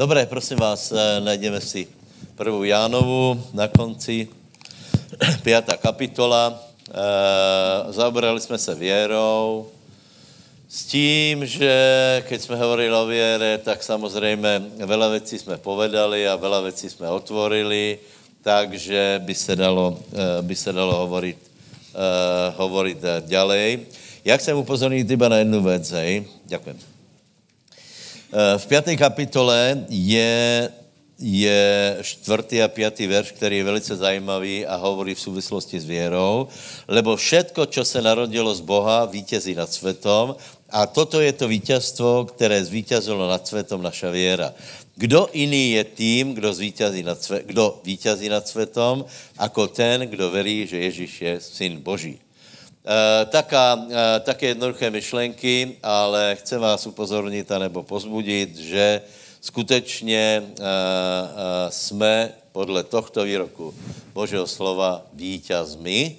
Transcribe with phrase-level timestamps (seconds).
[0.00, 1.84] Dobré, prosím vás, eh, najdeme si
[2.32, 4.32] prvou Jánovu na konci,
[5.44, 6.56] pátá kapitola.
[6.56, 9.68] E, zaobrali jsme se věrou,
[10.68, 11.74] s tím, že
[12.28, 17.04] keď jsme hovorili o věre, tak samozřejmě veľa věcí jsme povedali a veľa věcí jsme
[17.04, 18.00] otvorili,
[18.40, 21.36] takže by se dalo, eh, by se dalo hovorit,
[22.56, 23.84] hovorit ďalej.
[24.24, 26.24] Já chcem upozornit iba na jednu věc, hej.
[26.48, 26.89] Ďakujem.
[28.30, 30.70] Uh, v páté kapitole je,
[31.18, 31.62] je
[31.98, 36.46] čtvrtý a pátý verš, který je velice zajímavý a hovorí v souvislosti s věrou,
[36.86, 40.38] lebo všetko, čo se narodilo z Boha, vítězí nad světom
[40.70, 44.54] a toto je to vítězstvo, které zvítězilo nad světom naša věra.
[44.94, 49.04] Kdo jiný je tím, kdo, zvítězí nad svět, kdo vítězí nad světom,
[49.42, 52.18] jako ten, kdo verí, že Ježíš je syn Boží.
[52.90, 59.00] E, taká, e, také jednoduché myšlenky, ale chci vás upozornit anebo pozbudit, že
[59.40, 63.74] skutečně e, e, jsme podle tohto výroku
[64.12, 66.16] Božího slova vítězmi.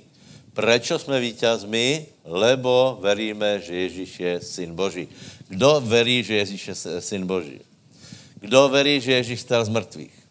[0.54, 2.06] Prečo jsme vítězmi?
[2.24, 5.08] Lebo veríme, že Ježíš je syn Boží.
[5.48, 7.60] Kdo verí, že Ježíš je syn Boží?
[8.40, 10.22] Kdo verí, že Ježíš stal z mrtvých?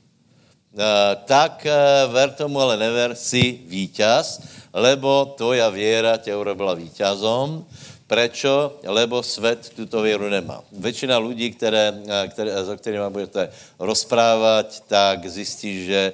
[1.25, 1.67] tak
[2.15, 4.39] ver tomu, ale never, si víťaz,
[4.73, 7.65] lebo tvoja věra tě urobila víťazom.
[8.07, 8.79] Prečo?
[8.87, 10.63] Lebo svět tuto věru nemá.
[10.73, 11.95] Většina lidí, které,
[12.29, 16.13] které, za kterými budete rozprávat, tak zjistí, že,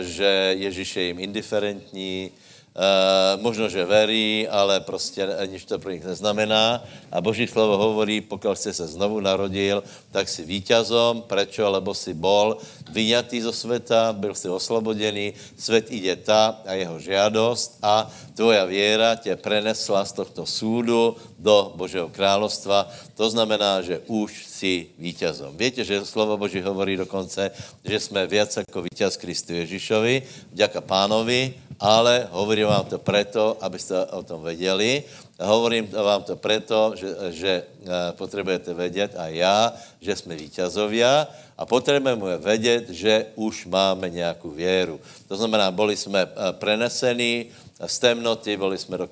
[0.00, 2.30] že Ježíš je jim indiferentní,
[2.76, 6.84] Uh, možno, že verí, ale prostě nič to pro nich neznamená.
[7.08, 9.80] A Boží slovo hovorí, pokud jste se znovu narodil,
[10.12, 11.24] tak si víťazom.
[11.24, 11.64] Prečo?
[11.72, 17.78] Lebo si bol vyňatý zo světa, byl si oslobodený, svět ide ta a jeho žiadost
[17.82, 22.88] a tvoja věra tě prenesla z tohto súdu do Božího královstva.
[23.16, 25.56] To znamená, že už si víťazom.
[25.56, 27.50] Víte, že slovo Boží hovorí dokonce,
[27.84, 34.06] že jsme víc jako víťaz Kristu Ježíšovi, vďaka pánovi, ale hovorím vám to preto, abyste
[34.06, 35.04] o tom věděli.
[35.36, 41.66] Hovorím vám to preto, že, že eh, potřebujete vědět a já, že jsme víťazovia a
[41.66, 45.00] potřebujeme vědět, že už máme nějakou věru.
[45.28, 47.46] To znamená, byli jsme eh, prenesení
[47.86, 49.08] z temnoty, byli jsme, do,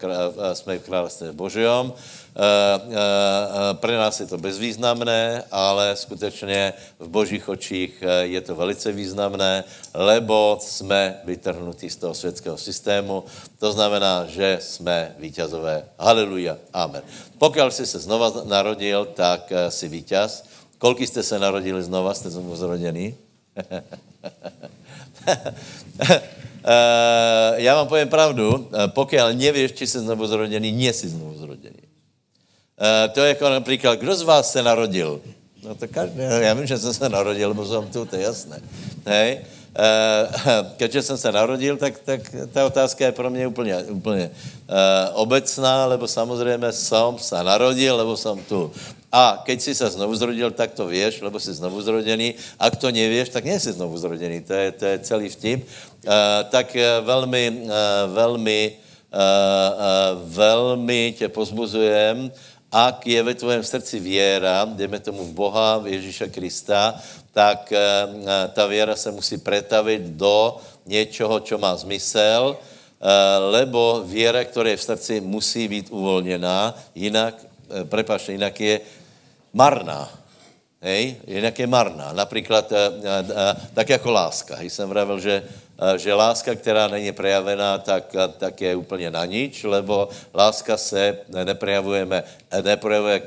[0.55, 1.93] jsme v království Božím,
[2.35, 8.55] Eh, eh, eh, Pro nás je to bezvýznamné, ale skutečně v božích očích je to
[8.55, 9.65] velice významné,
[9.95, 13.25] lebo jsme vytrhnutí z toho světského systému.
[13.59, 15.85] To znamená, že jsme vítězové.
[15.99, 16.57] Haleluja.
[16.73, 17.03] Amen.
[17.39, 20.45] Pokud jsi se znova narodil, tak si vítěz.
[20.79, 22.15] Kolik jste se narodili znova?
[22.15, 23.15] Jste znovu zroděný?
[27.55, 31.79] Já vám povím pravdu, pokud nevíš, či jsi znovu zrodený, nie jsi znovu zrodený.
[32.81, 35.21] Uh, to je jako například, kdo z vás se narodil?
[35.63, 38.61] No to každý, já vím, že jsem se narodil, lebo jsem tu, to je jasné.
[39.07, 39.41] Hej?
[40.77, 42.21] Keďže jsem se narodil, tak, tak
[42.53, 44.31] ta otázka je pro mě úplně, úplně
[45.13, 48.73] obecná, lebo samozřejmě jsem se narodil, lebo jsem tu.
[49.15, 52.35] A keď si se znovu zrodil, tak to víš, lebo jsi znovu zrodený.
[52.59, 54.43] A to nevíš, tak nejsi znovu zrodený.
[54.43, 55.63] To je, to je celý vtip.
[55.63, 56.11] Uh,
[56.51, 57.71] tak uh, velmi, uh,
[58.11, 58.75] velmi,
[59.15, 62.35] uh, velmi tě pozbuzujem,
[62.75, 66.99] ak je ve tvém srdci věra, jdeme tomu v Boha, v Ježíša Krista,
[67.31, 74.03] tak eh, eh, ta věra se musí pretavit do něčeho, čo má zmysel, eh, lebo
[74.07, 77.35] věra, která je v srdci, musí být uvolněná, jinak,
[77.87, 78.81] prepáčte, jinak je
[79.55, 80.11] marná.
[80.83, 81.17] Hej?
[81.27, 82.13] Jinak je marná.
[82.13, 82.73] Například
[83.75, 84.57] tak jako láska.
[84.57, 85.43] Hej, jsem vravil, že
[85.97, 92.23] že láska, která není prejavená, tak, tak je úplně na nič, lebo láska se neprejavujeme,
[92.63, 93.23] neprejavuje,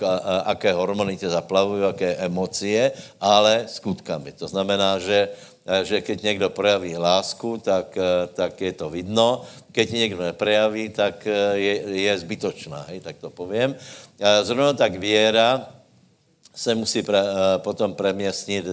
[0.46, 4.32] aké hormony tě zaplavují, aké emocie, ale skutkami.
[4.32, 5.30] To znamená, že
[5.84, 7.98] že keď někdo prejaví lásku, tak,
[8.34, 9.44] tak je to vidno.
[9.76, 11.76] Keď někdo neprejaví, tak je,
[12.08, 13.76] je zbytočná, hej, tak to povím.
[14.48, 15.68] Zrovna tak věra,
[16.58, 18.66] se musí pre, eh, potom preměstnit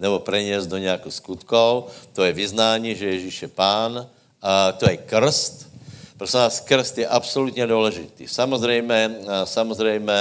[0.00, 1.92] nebo preněst do nějakou skutkov.
[2.16, 4.08] To je vyznání, že Ježíš je pán.
[4.42, 5.68] A to je krst.
[6.16, 8.24] Prosím vás, krst je absolutně důležitý.
[8.24, 10.20] Samozřejmě, eh, samozřejmě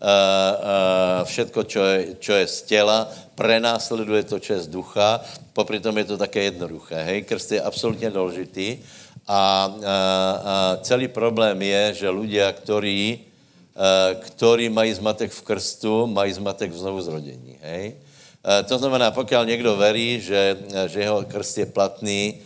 [0.00, 5.20] eh, všetko, čo je, čo je z těla, prenásleduje to, čo je z ducha,
[5.52, 6.96] popri tom je to také jednoduché.
[6.96, 8.80] Hej, krst je absolutně důležitý.
[9.28, 13.33] A, a, a celý problém je, že lidé, kteří
[13.74, 17.58] Eh, ktorí mají zmatek v krstu, mají zmatek v znovu zrodění.
[17.58, 17.98] Hej?
[17.98, 20.56] Eh, to znamená, pokud někdo verí, že,
[20.86, 22.38] že jeho krst je platný,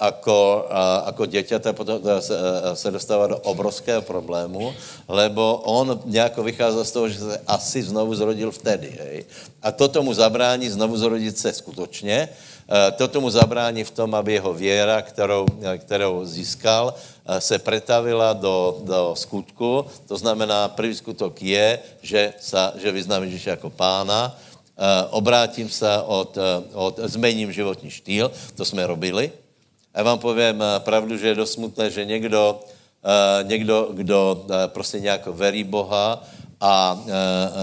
[0.00, 0.64] ako,
[1.04, 2.32] ako děťata potom se,
[2.72, 4.72] se dostává do obrovského problému,
[5.08, 8.96] lebo on nějak vychází z toho, že se asi znovu zrodil vtedy.
[8.96, 9.24] Hej?
[9.62, 12.32] A toto mu zabrání znovu zrodit se skutečně,
[12.96, 15.46] toto mu zabrání v tom, aby jeho věra, kterou,
[15.78, 16.94] kterou získal,
[17.38, 19.86] se pretavila do, do skutku.
[20.08, 24.36] To znamená, první skutok je, že, sa, že vyznám Ježíše jako pána,
[25.10, 26.38] obrátím se od,
[26.72, 29.30] od, zmením životní štýl, to jsme robili,
[29.94, 32.60] já vám povím eh, pravdu, že je dost smutné, že někdo,
[33.04, 36.24] eh, někdo kdo eh, prostě nějak verí Boha
[36.62, 37.04] a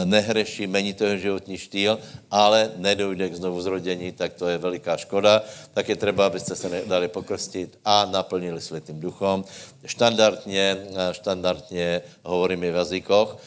[0.03, 1.99] nehreší, mení to životní štýl,
[2.31, 5.43] ale nedojde k znovu zrodění, tak to je veliká škoda.
[5.73, 9.45] Tak je třeba, abyste se dali pokrstit a naplnili světým duchom.
[9.85, 10.77] Štandardně,
[11.11, 13.37] štandardně hovoríme v jazykoch.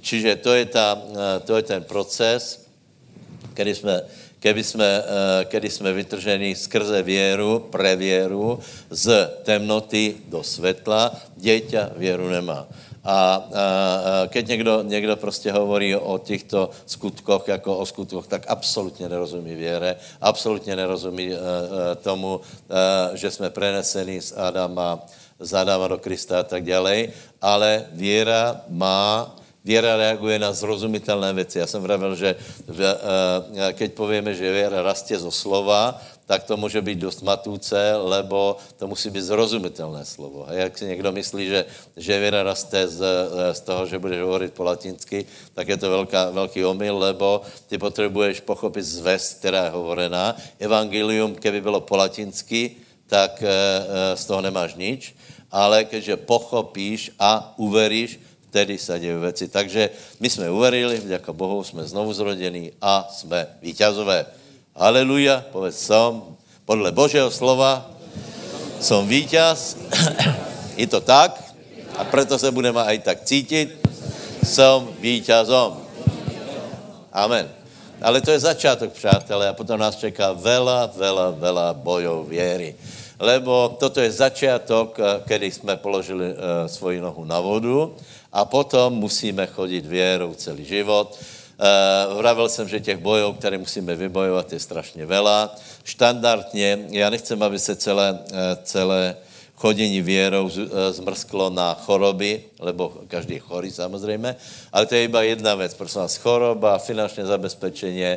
[0.00, 1.02] Čiže to je, ta,
[1.44, 2.66] to je ten proces,
[3.54, 4.02] který jsme
[4.40, 5.02] keby jsme,
[5.44, 8.58] kedy jsme vytrženi skrze věru, pre věru,
[8.90, 12.66] z temnoty do světla, děťa věru nemá.
[13.04, 18.44] A, a, a keď někdo, někdo prostě hovorí o těchto skutkoch jako o skutkoch, tak
[18.48, 25.00] absolutně nerozumí věre, absolutně nerozumí a, eh, tomu, a, že jsme preneseni z Adama,
[25.38, 27.08] z Adama do Krista a tak dále,
[27.40, 31.58] ale věra má Věra reaguje na zrozumitelné věci.
[31.58, 32.36] Já jsem vravil, že
[32.66, 37.96] v, uh, keď povíme, že věra rastě zo slova, tak to může být dost matůce,
[37.96, 40.46] lebo to musí být zrozumitelné slovo.
[40.46, 41.64] A jak si někdo myslí, že,
[41.96, 45.26] že věra raste z, eh, z toho, že budeš hovorit po latinsky,
[45.58, 50.36] tak je to velká, velký omyl, lebo ty potřebuješ pochopit zvěst, která je hovorená.
[50.62, 52.78] Evangelium, keby bylo po latinsky,
[53.10, 55.18] tak uh, z toho nemáš nič,
[55.50, 59.48] ale keďže pochopíš a uveríš, vtedy se dějí věci.
[59.50, 59.90] Takže
[60.22, 64.38] my jsme uverili, vďaka Bohu jsme znovu zrodení a jsme vítězové.
[64.80, 67.84] Haleluja, povedz som, podle Božího slova,
[68.80, 69.76] som vítěz,
[70.80, 71.36] je to tak,
[72.00, 73.76] a proto se budeme aj tak cítit,
[74.40, 75.76] som vítězom.
[77.12, 77.44] Amen.
[78.00, 82.72] Ale to je začátek, přátelé, a potom nás čeká vela, vela, vela bojov věry.
[83.20, 87.92] Lebo toto je začátek, eh, kedy jsme položili uh, svoji nohu na vodu
[88.32, 91.20] a potom musíme chodit věrou celý život.
[91.60, 95.54] Uh, vravil jsem, že těch bojů, které musíme vybojovat, je strašně vela.
[95.84, 99.16] Štandardně, já nechcem, aby se celé, uh, celé
[99.54, 100.50] chodění věrou uh,
[100.90, 104.36] zmrsklo na choroby, lebo každý je chorý samozřejmě,
[104.72, 108.16] ale to je iba jedna věc, prosím vás, choroba, finančné zabezpečení,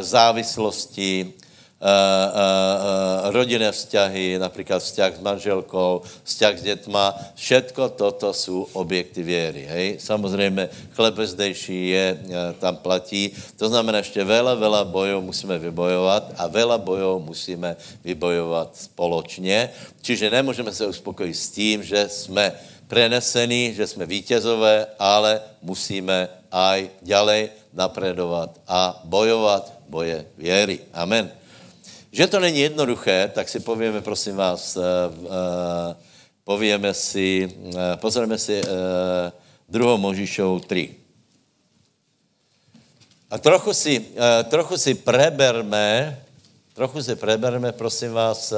[0.00, 1.32] závislosti,
[1.80, 9.22] uh, uh, rodinné vzťahy, například vzťah s manželkou, vzťah s dětma, všetko toto jsou objekty
[9.22, 9.66] věry.
[9.68, 9.96] Hej?
[10.00, 12.18] Samozřejmě chleb zdejší je,
[12.58, 13.32] tam platí.
[13.56, 19.70] To znamená, ještě vela, vela bojů musíme vybojovat a vela bojů musíme vybojovat společně.
[20.02, 22.52] Čiže nemůžeme se uspokojit s tím, že jsme
[22.88, 30.78] prenesení, že jsme vítězové, ale musíme aj ďalej napredovat a bojovat boje věry.
[30.94, 31.30] Amen.
[32.16, 34.82] Že to není jednoduché, tak si povíme, prosím vás, uh,
[35.20, 35.28] uh,
[36.48, 38.68] povíme si, uh, pozrieme si uh,
[39.68, 40.96] druhou Možišou 3.
[43.30, 44.06] A trochu si,
[44.48, 46.16] trochu si preberme,
[46.72, 48.54] trochu si preberme, prosím vás,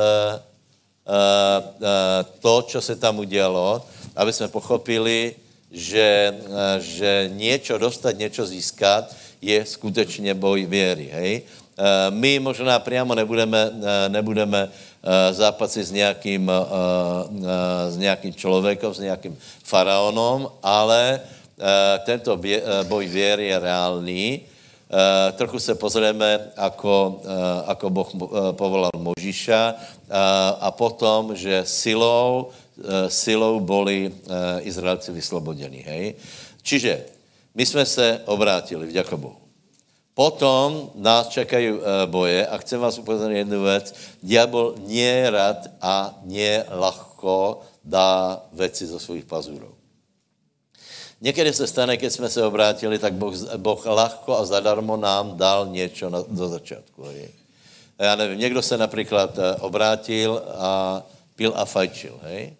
[2.40, 3.82] to, co se tam udělalo,
[4.16, 5.34] aby jsme pochopili,
[5.72, 6.36] že,
[6.78, 11.10] že něco dostat, něco získat, je skutečně boj věry.
[11.12, 11.42] Hej?
[11.78, 16.50] Eh, my možná přímo nebudeme, eh, nebudeme eh, zápasit s nějakým,
[17.88, 21.20] s nějakým člověkem, s nějakým faraonom, ale
[22.06, 22.38] tento
[22.86, 24.40] boj věry je reálný.
[25.34, 27.22] Trochu se pozrieme, ako,
[27.66, 28.10] ako Boh
[28.54, 29.74] povolal Možiša
[30.60, 32.54] a potom, že silou,
[33.10, 34.06] silou boli
[34.62, 35.82] Izraelci vyslobodení.
[35.82, 36.14] Hej?
[36.62, 37.10] Čiže
[37.54, 39.47] my jsme se obrátili, vďaka Bohu.
[40.18, 43.94] Potom nás čekají uh, boje a chcem vás upozornit jednu věc.
[44.22, 49.70] Diabol nie rad a nie lahko dá věci zo svých pazurů.
[51.20, 55.66] Někdy se stane, když jsme se obrátili, tak boh, boh lahko a zadarmo nám dal
[55.70, 57.02] něco na, do začátku.
[57.02, 57.30] Hej.
[57.98, 61.02] Já nevím, někdo se například uh, obrátil a
[61.36, 62.18] pil a fajčil.
[62.22, 62.58] Hej.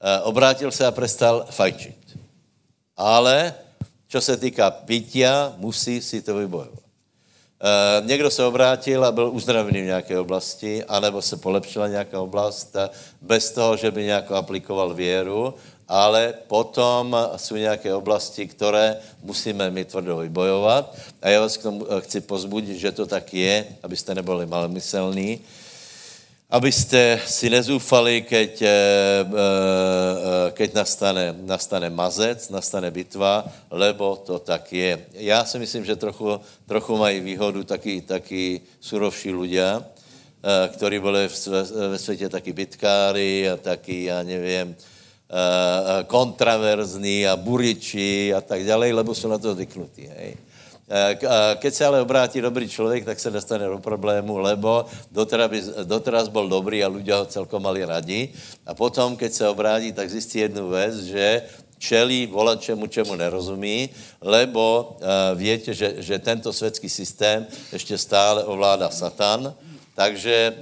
[0.00, 2.16] Uh, obrátil se a prestal fajčit.
[2.96, 3.54] Ale
[4.12, 6.78] co se týká pitia, musí si to vybojovat.
[6.80, 12.76] E, někdo se obrátil a byl uzdravený v nějaké oblasti, anebo se polepšila nějaká oblast
[13.20, 15.54] bez toho, že by nějak aplikoval věru,
[15.88, 20.96] ale potom jsou nějaké oblasti, které musíme mít tvrdo vybojovat.
[21.22, 25.40] A já vás k tomu chci pozbudit, že to tak je, abyste nebyli malomyselní.
[26.52, 34.68] Abyste si nezúfali, keď, eh, eh, keď nastane, nastane mazec, nastane bitva, lebo to tak
[34.68, 35.00] je.
[35.16, 36.36] Já si myslím, že trochu,
[36.68, 41.28] trochu mají výhodu taky, taky surovší ľudia, eh, ktorí byli
[41.88, 44.76] ve světě taky bitkári a taky, já nevím,
[46.06, 50.04] kontraverzní a buriči a tak dále, lebo jsou na to zvyknutí.
[50.04, 50.36] Hej.
[51.56, 56.28] Keď se ale obrátí dobrý člověk, tak se dostane do problému, lebo doteraz, by, doteraz
[56.28, 58.28] byl dobrý a ľudia ho celkom mali radi.
[58.68, 61.42] A potom, keď se obrátí, tak zjistí jednu věc, že
[61.78, 68.90] čelí volačemu, čemu nerozumí, lebo uh, viete, že, že tento světský systém ještě stále ovládá
[68.90, 69.54] Satan,
[69.96, 70.54] takže,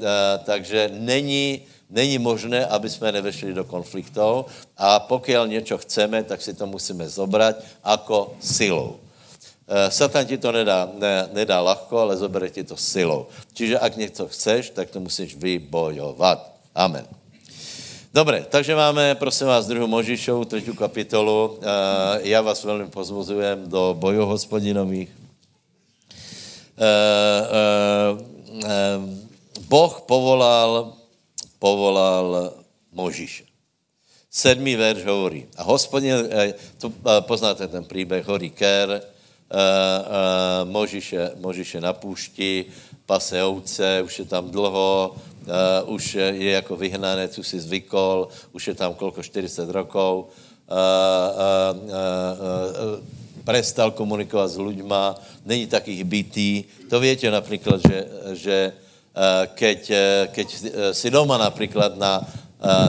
[0.44, 1.60] takže není,
[1.90, 4.46] není možné, aby jsme nevešli do konfliktov
[4.76, 9.09] a pokud něco chceme, tak si to musíme zobrať jako silou.
[9.70, 13.30] Eh, Satan ti to nedá, ne, nedá lahko, ale zobere ti to silou.
[13.54, 16.42] Čiže ak něco chceš, tak to musíš vybojovat.
[16.74, 17.06] Amen.
[18.10, 21.62] Dobre, takže máme, prosím vás, druhou Možišovu, třetí kapitolu.
[21.62, 25.10] Eh, já vás velmi pozvozujem do bojů hospodinových.
[26.74, 28.18] Eh,
[29.70, 30.98] boh povolal,
[31.62, 32.58] povolal
[32.90, 33.46] Možiše.
[34.30, 35.46] Sedmý verš hovorí.
[35.56, 36.26] A hospodin,
[36.78, 39.02] to poznáte ten příběh, horí Ker,
[40.64, 42.64] Možiše, Možiše na půšti,
[43.06, 48.68] pase ovce, už je tam dlho, uh, už je jako vyhnanec, už si zvykol, už
[48.68, 50.30] je tam kolko 40 rokov,
[53.44, 55.14] prestal komunikovat s ľuďma,
[55.46, 56.64] není takých bytý.
[56.90, 57.98] To větě například, že,
[58.32, 58.72] že
[59.54, 59.80] keď,
[60.30, 60.48] keď
[60.92, 62.22] si doma například na,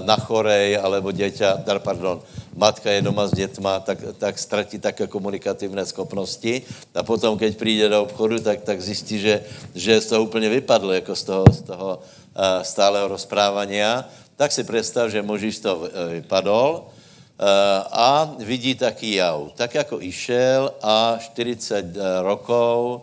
[0.05, 2.21] na chorej, alebo dieťa, pardon,
[2.55, 6.61] matka je doma s dětma, tak, tak ztratí také komunikativné schopnosti
[6.95, 9.43] a potom, keď přijde do obchodu, tak, tak zjistí, že,
[9.75, 14.09] že z toho úplně vypadlo, jako z toho, z toho uh, stáleho rozprávania.
[14.35, 17.45] Tak si představ, že možíš z toho vypadol uh,
[17.91, 19.53] a vidí taký jav.
[19.55, 21.85] Tak jako išel a 40
[22.21, 23.01] rokov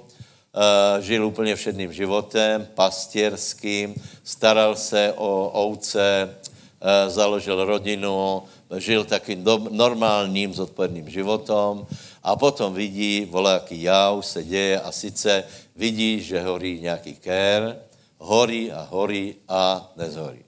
[0.53, 6.35] uh, žil úplně všedným životem, pastierským, staral se o ovce,
[7.09, 8.43] založil rodinu,
[8.77, 11.87] žil takým do, normálním, zodpovědným životom
[12.23, 15.45] a potom vidí, voláký jav se děje a sice
[15.77, 17.77] vidí, že horí nějaký kér,
[18.19, 20.45] horí a horí a nezhorí.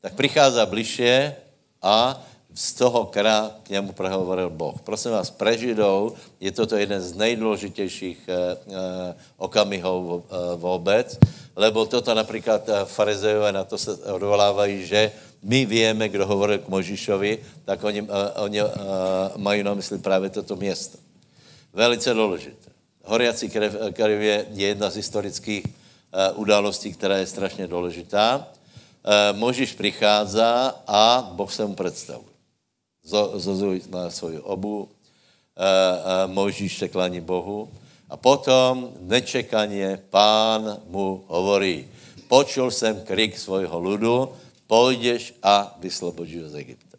[0.00, 1.36] Tak přichází bližšie
[1.82, 2.22] a
[2.54, 4.80] z toho kra k němu prehovoril Boh.
[4.82, 11.18] Prosím vás, pre Židou je toto jeden z nejdůležitějších eh, eh, okamihov eh, vůbec,
[11.56, 17.38] lebo toto například farizejové na to se odvolávají, že my víme, kdo hovoril k Možišovi,
[17.64, 18.70] tak oni, uh, oni uh,
[19.36, 20.98] mají na mysli právě toto město.
[21.72, 22.70] Velice důležité.
[23.04, 28.36] Horiací krev, krev je, je jedna z historických uh, událostí, která je strašně důležitá.
[28.42, 30.40] Uh, Možiš přichází
[30.86, 32.34] a Boh se mu představuje.
[33.34, 37.68] Zozuj na svoji obu, uh, uh, Možiš se klání Bohu
[38.10, 41.88] a potom nečekaně pán mu hovorí,
[42.28, 44.28] počul jsem krik svojho ludu,
[44.68, 46.96] půjdeš a vyslobodíš z Egypta.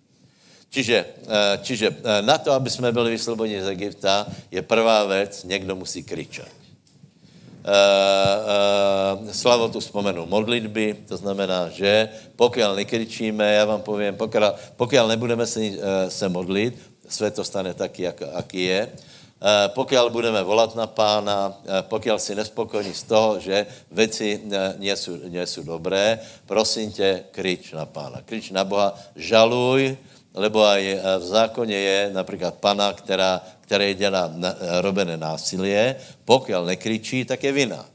[0.69, 5.43] Čiže, eh, čiže eh, na to, aby jsme byli vyslobodeni z Egypta, je prvá věc,
[5.43, 6.49] někdo musí kričat.
[7.59, 7.75] Uh,
[9.19, 14.41] uh, Slavo tu vzpomenul modlitby, to znamená, že pokud nekričíme, já vám povím, pokud,
[14.75, 15.59] pokud nebudeme se,
[16.07, 19.08] se modlit, svět to stane taky, jak, jaký je, Eh,
[19.67, 24.75] pokud budeme volat na pána, eh, pokud si nespokojní z toho, že věci eh,
[25.29, 28.21] nejsou dobré, prosím tě, krič na pána.
[28.25, 29.97] Krič na Boha, žaluj,
[30.33, 30.83] lebo aj
[31.19, 34.31] v zákoně je například pana, která, které dělá
[34.81, 37.85] robené násilie, pokud nekričí, tak je vina.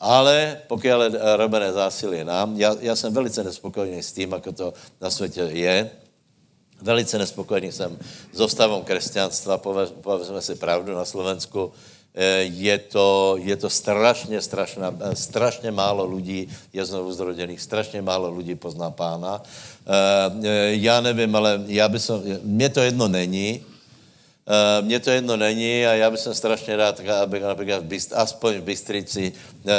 [0.00, 0.94] Ale pokud je
[1.36, 4.66] robené zásilie nám, já, já jsem velice nespokojený s tím, ako to
[5.00, 5.90] na světě je,
[6.82, 7.98] Velice nespokojený jsem
[8.32, 9.58] s stavom křesťanstva,
[10.02, 11.72] povedzme si pravdu na Slovensku,
[12.14, 18.02] eh, je to, je to strašně, strašná, eh, strašně málo lidí je znovu zrodených, strašně
[18.02, 19.40] málo lidí pozná pána.
[19.40, 23.64] Eh, já nevím, ale já by som, mně to jedno není,
[24.80, 28.62] mně to jedno není a já bych strašně rád, aby například v Byst, aspoň v
[28.62, 29.32] Bystrici,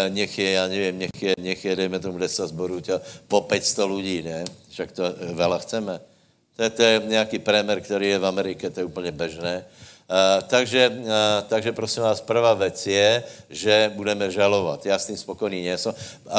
[0.09, 2.81] nech je, já nevím, nech je, nech je, dejme tomu 10 zborů,
[3.27, 4.41] po 500 lidí, ne?
[4.73, 5.03] Však to
[5.37, 6.14] veľa chceme.
[6.55, 9.65] To je, to je nějaký prémer, který je v Americe, to je úplně bežné.
[10.05, 11.05] Uh, takže, uh,
[11.47, 14.85] takže prosím vás, prvá věc je, že budeme žalovat.
[14.85, 15.93] Já s tím spokojný nejsem.
[15.93, 16.37] Uh, uh,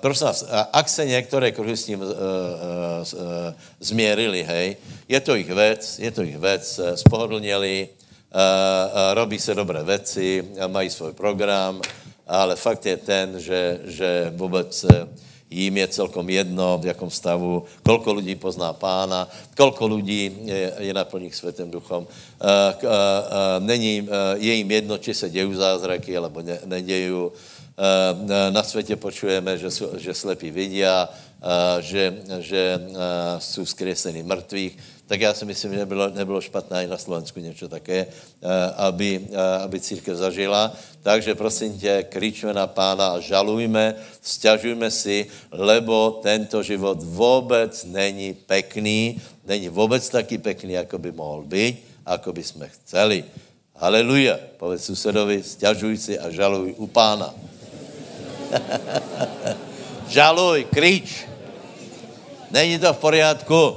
[0.00, 3.20] prosím vás, uh, ak se některé kruhy s tím uh, uh, uh,
[3.80, 4.76] změrili, hej,
[5.08, 9.82] je to jich věc, je to jich věc, uh, spohodlněli, uh, uh, robí se dobré
[9.82, 11.82] věci, uh, mají svůj program,
[12.26, 14.90] ale fakt je ten, že, že vůbec uh,
[15.50, 20.92] jim je celkom jedno, v jakom stavu, kolko lidí pozná pána, kolko lidí je, je
[20.94, 22.06] naplných světem duchom.
[22.06, 27.10] Uh, uh, uh, není, je jim jedno, či se dějí zázraky, alebo ne, nedějí.
[28.50, 31.08] Na světě počujeme, že, že slepí vidí, uh,
[31.80, 32.96] že, že uh,
[33.38, 34.78] jsou vzkresení mrtvých
[35.10, 39.26] tak já si myslím, že nebylo, nebylo špatné i na Slovensku něco také, eh, aby,
[39.26, 40.70] eh, aby církev zažila.
[41.02, 48.38] Takže prosím tě, kričme na pána a žalujme, stěžujme si, lebo tento život vůbec není
[48.46, 53.24] pekný, není vůbec taky pekný, jako by mohl být, jako by jsme chceli.
[53.74, 54.38] Haleluja.
[54.62, 57.34] Povedz susedovi, stěžuj si a žaluj u pána.
[60.14, 61.29] žaluj, krič.
[62.50, 63.76] Není to v poriadku.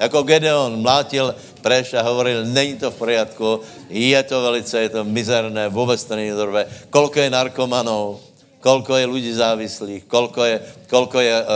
[0.00, 5.04] Jako Gedeon mlátil preš a hovoril, není to v poriadku, je to velice, je to
[5.04, 6.66] mizerné, vůbec to není dobré.
[6.90, 8.20] Kolko je narkomanů,
[8.60, 11.48] kolko je lidí závislých, kolko je, kolko je uh,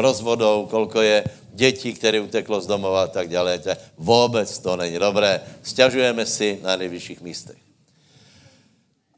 [0.00, 3.60] rozvodů, kolko je dětí, které uteklo z domova a tak dále.
[3.98, 5.40] Vůbec to není dobré.
[5.62, 7.65] Stěžujeme si na nejvyšších místech.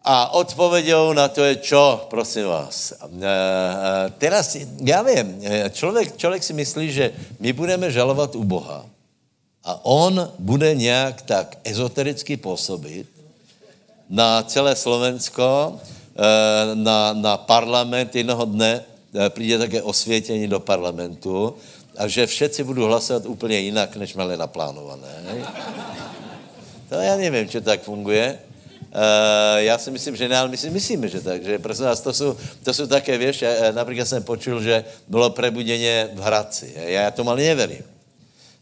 [0.09, 2.97] A odpověďou na to je čo, prosím vás.
[2.97, 8.87] E, e, teraz, já vím, člověk, člověk si myslí, že my budeme žalovat u Boha
[9.65, 13.07] a on bude nějak tak ezotericky působit
[14.09, 18.85] na celé Slovensko, e, na, na parlament jednoho dne
[19.29, 21.55] přijde také osvětění do parlamentu
[21.97, 25.45] a že všetci budou hlasovat úplně jinak, než měli naplánované.
[26.89, 28.48] To já nevím, či tak funguje.
[28.89, 31.45] Uh, já si myslím, že ne, ale my si myslíme, že tak.
[31.45, 35.31] Že prosím vás, to jsou, to jsou také, věš, já, například jsem počul, že bylo
[35.31, 36.73] prebudeně v Hradci.
[36.77, 37.85] Já to ale neverím.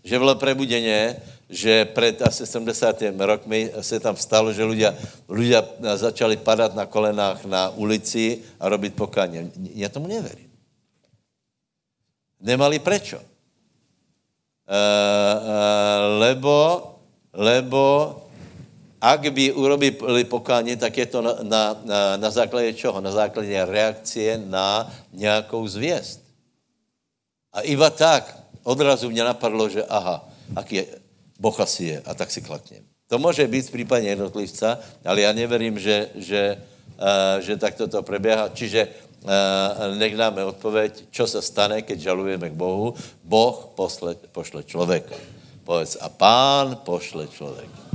[0.04, 1.16] Že bylo prebudeně,
[1.50, 3.02] že před asi 70.
[3.18, 4.98] rokmi se tam stalo, že ľudia,
[5.30, 5.62] ľudia
[5.94, 9.50] začali padat na kolenách na ulici a robit pokáně.
[9.74, 10.50] Já tomu neverím.
[12.40, 13.16] Nemali prečo.
[13.16, 13.22] Uh,
[14.74, 16.58] uh, lebo,
[17.32, 17.82] lebo
[19.06, 23.00] ak by urobili pokání, tak je to na, na, na, na základě čeho?
[23.00, 26.26] Na základě reakcie na nějakou zvěst.
[27.52, 28.34] A iba tak
[28.66, 30.84] odrazu mě napadlo, že aha, aký je,
[31.38, 32.82] Boh asi je, a tak si klaknem.
[33.06, 36.58] To může být v případě jednotlivca, ale já neverím, že, že,
[36.98, 38.50] uh, že takto to preběhá.
[38.50, 38.88] Čiže
[39.22, 42.94] uh, nech dáme odpověď, čo se stane, keď žalujeme k Bohu.
[43.22, 45.14] Boh posle, pošle člověka.
[45.62, 47.86] Povedz, a pán pošle člověka.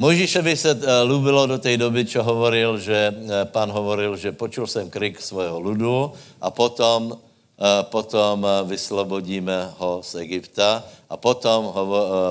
[0.00, 4.64] Mojžíšovi se uh, lubilo do té doby, čo hovoril, že uh, pán hovoril, že počul
[4.64, 6.08] jsem krik svého ludu
[6.40, 11.68] a potom, uh, potom vyslobodíme ho z Egypta a potom,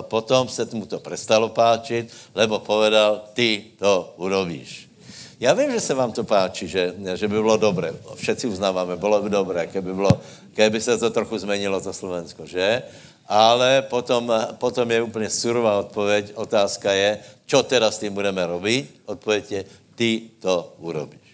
[0.09, 4.89] potom se mu to prestalo páčit, lebo povedal, ty to urobíš.
[5.39, 7.93] Já vím, že se vám to páčí, že, že by bylo dobré.
[8.15, 10.09] Všetci uznáváme, bylo by dobré, keby, bylo,
[10.53, 12.81] keby se to trochu změnilo, to Slovensko, že?
[13.29, 16.31] Ale potom, potom je úplně surová odpověď.
[16.35, 19.01] Otázka je, čo teda s tím budeme robit?
[19.05, 19.61] Odpověď je,
[19.95, 21.29] ty to urobíš.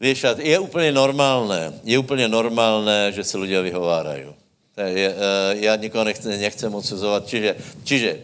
[0.00, 4.24] Víš, je úplně normálné, je úplně normálné, že se lidé vyhovárají.
[4.76, 7.26] Je, eh, já nikoho nechci, nechcem odsuzovat.
[7.26, 8.20] Čiže, čiže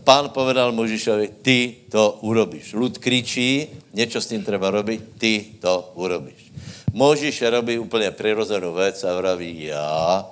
[0.00, 2.72] pán povedal Možišovi, ty to urobíš.
[2.72, 6.52] Lud kričí, něco s tím třeba robit, ty to urobíš.
[6.92, 10.26] Možiš robí úplně přirozenou věc a vraví, já.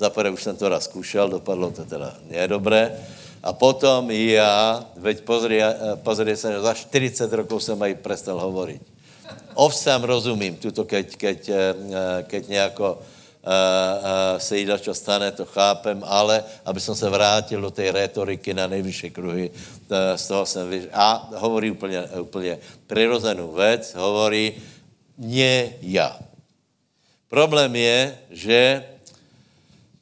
[0.00, 2.96] Zaprvé už jsem to raz zkoušel, dopadlo to teda nedobré.
[3.44, 5.60] A potom já, veď pozri,
[6.00, 8.80] pozri se, za 40 rokov jsem aj prestal hovoriť.
[9.60, 11.74] Ovsem rozumím, tuto keď, keď, eh,
[12.24, 13.00] keď nejako uh,
[13.44, 18.56] uh, se jí čo stane, to chápem, ale aby som se vrátil do té retoriky
[18.56, 20.84] na nejvyšší kruhy, uh, z toho jsem vyš...
[20.92, 24.52] A hovorí úplně, úplně přirozenou věc, hovorí
[25.18, 26.16] nie já.
[27.28, 28.84] Problém je, že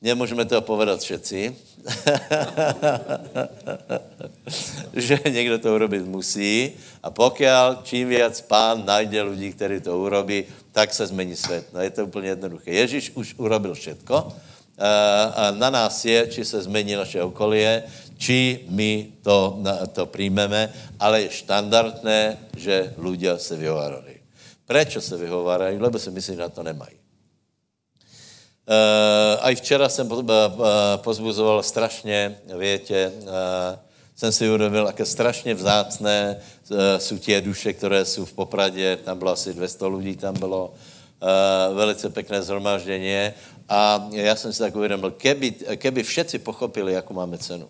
[0.02, 1.56] nemůžeme to povedat všetci,
[4.92, 7.46] že někdo to urobit musí a pokud
[7.82, 11.66] čím víc pán najde lidí, kteří to urobí, tak se změní svět.
[11.72, 12.70] No je to úplně jednoduché.
[12.70, 14.32] Ježíš už urobil všetko
[15.34, 17.82] a na nás je, či se změní naše okolie,
[18.18, 24.18] či my to, to přijmeme, ale je štandardné, že ľudia se vyhovárají.
[24.66, 25.78] Proč se vyhovárají?
[25.78, 26.97] Lebo si myslí, že na to nemají.
[28.68, 30.20] Uh, aj včera jsem uh,
[30.96, 33.12] pozbuzoval strašně, větě,
[34.16, 36.36] jsem si uvědomil, jaké strašně vzácné
[36.70, 40.74] uh, jsou tě duše, které jsou v Popradě, tam bylo asi 200 lidí, tam bylo
[41.74, 43.32] velice pěkné zhromáždění
[43.68, 47.68] a já jsem si tak uvědomil, keby, keby všetci pochopili, jakou máme cenu.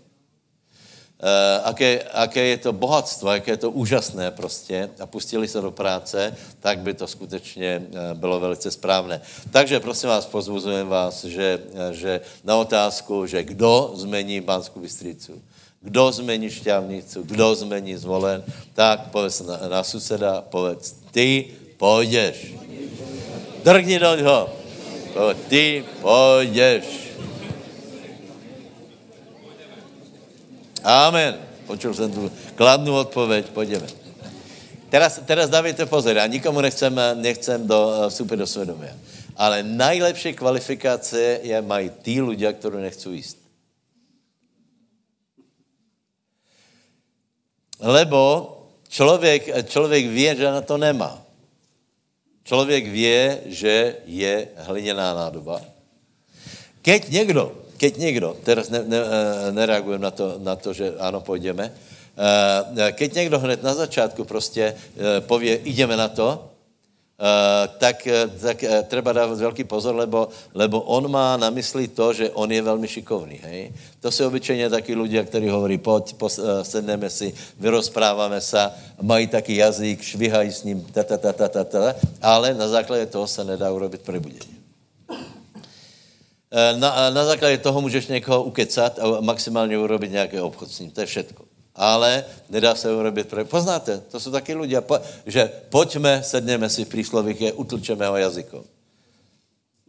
[1.18, 5.70] Uh, aké, aké je to bohatstvo, jaké je to úžasné prostě a pustili se do
[5.70, 9.20] práce, tak by to skutečně uh, bylo velice správné.
[9.50, 15.42] Takže prosím vás, pozbuzujem vás, že, uh, že na otázku, že kdo zmení Banskou Bystricu,
[15.82, 22.54] kdo zmení šťavnicu, kdo zmení zvolen, tak povedz na, na suseda, povedz, ty půjdeš.
[23.64, 24.48] Drgni do něho.
[25.48, 27.07] Ty půjdeš.
[30.88, 31.36] Amen.
[31.66, 33.86] Počul jsem tu kladnou odpověď, pojďme.
[34.88, 38.88] Teraz, teraz dávajte pozor, já nikomu nechcem, nechcem do, eh, vstupit do svědomí.
[39.36, 43.36] Ale nejlepší kvalifikace je mají tí ľudia, kteří nechcú jíst.
[47.78, 48.52] Lebo
[48.88, 51.22] člověk, člověk ví, že na to nemá.
[52.44, 53.12] Člověk ví,
[53.52, 55.60] že je hliněná nádoba.
[56.82, 61.20] Keď někdo keď někdo, teraz ne, ne, eh, nereagujem na to, na to, že ano,
[61.20, 66.44] půjdeme, eh, keď někdo hned na začátku prostě eh, pově, ideme na to,
[67.78, 68.08] tak,
[68.40, 72.62] tak treba dávat velký pozor, lebo, lebo on má na mysli to, že on je
[72.62, 73.42] velmi šikovný.
[73.42, 73.74] Hej?
[74.00, 76.14] To jsou obyčejně taky lidé, kteří hovorí, pojď,
[76.62, 78.70] sedneme si, vyrozpráváme se,
[79.02, 83.06] mají taký jazyk, švihají s ním, ta, ta, ta, ta, ta, ta, ale na základě
[83.06, 84.58] toho se nedá urobit prebudení.
[86.50, 90.90] Eh, na, na základě toho můžeš někoho ukecat a maximálně urobit nějaké obchod s ním.
[90.90, 91.44] To je všetko.
[91.74, 93.34] Ale nedá se urobit.
[93.44, 98.16] Poznáte, to jsou taky lidé, po, že pojďme, sedněme si v příslovích, je utlčeme ho
[98.16, 98.64] jazykom.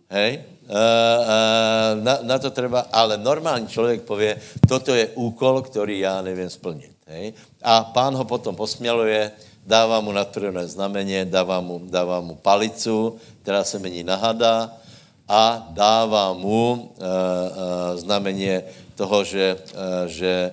[0.10, 0.44] Hej?
[0.70, 6.50] Uh, na, na to treba, ale normální člověk pově, toto je úkol, který já nevím
[6.50, 6.92] splnit.
[7.08, 7.34] Hej?
[7.62, 9.32] A pán ho potom posměluje,
[9.66, 14.78] dává mu nadpřirozené znamení, dává mu, dává mu palicu, která se mení na hada,
[15.30, 18.66] a dává mu uh, uh, znamení
[18.98, 20.52] toho, že, uh, že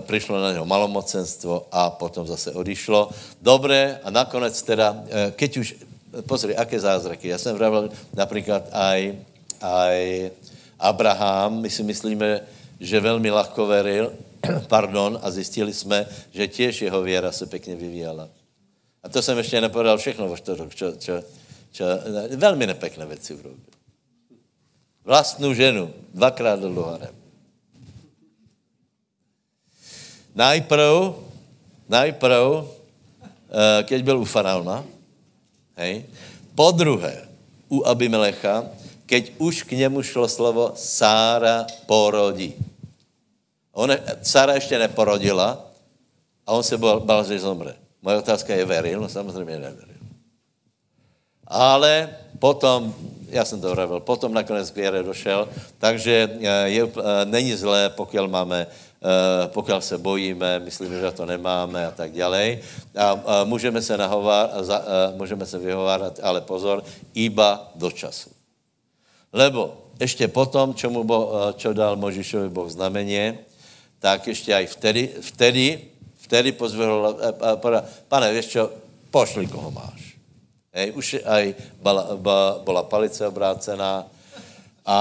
[0.00, 3.08] přišlo na něho malomocenstvo a potom zase odišlo.
[3.40, 4.92] Dobré, a nakonec teda,
[5.32, 5.68] keď už,
[6.28, 7.28] pozri, aké zázraky.
[7.28, 9.14] Já jsem vravil například aj,
[9.60, 10.30] aj
[10.78, 12.40] Abraham, my si myslíme,
[12.80, 14.12] že velmi lahko veril,
[14.68, 18.28] pardon, a zjistili jsme, že těž jeho věra se pěkně vyvíjela.
[19.02, 21.22] A to jsem ještě nepovedal všechno, čo, čo, čo,
[21.72, 21.84] čo,
[22.36, 23.79] velmi nepekné věci urobil
[25.10, 27.14] vlastnou ženu dvakrát do harem.
[30.30, 31.18] Najprv,
[31.90, 34.86] najprv, eh, keď byl u faraona,
[35.74, 36.06] hej,
[36.54, 37.26] po druhé,
[37.66, 38.70] u Abimelecha,
[39.10, 42.54] keď už k němu šlo slovo Sára porodí.
[43.74, 43.90] On,
[44.22, 45.58] Sára ještě neporodila
[46.46, 47.74] a on se bal, bal že zomře.
[48.02, 49.00] Moje otázka je, veril?
[49.00, 50.02] No samozřejmě neveril.
[51.46, 52.94] Ale potom
[53.30, 57.90] já jsem to vravil, potom nakonec k věre došel, takže eh, je, eh, není zlé,
[57.90, 62.58] pokud máme, eh, pokud se bojíme, myslíme, že to nemáme a tak dále.
[62.96, 64.50] A můžeme se, nahovár,
[65.16, 68.30] můžeme se vyhovárat, ale pozor, iba do času.
[69.32, 73.38] Lebo ještě potom, čo, mu bo, čo dal Možišovi Boh znamení,
[74.00, 75.66] tak ještě aj vtedy, vtedy,
[76.24, 77.20] vtedy pozvedl,
[78.08, 78.72] pane, víš čo,
[79.10, 80.09] pošli, koho máš.
[80.70, 81.50] Hej, už aj
[81.82, 82.14] bola,
[82.62, 84.06] bola palice obrácená
[84.86, 84.98] a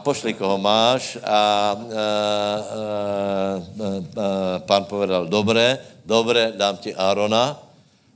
[0.00, 1.84] pošli, koho máš a, a, a, a,
[4.64, 5.76] pán povedal, dobré,
[6.08, 7.60] dobré, dám ti Árona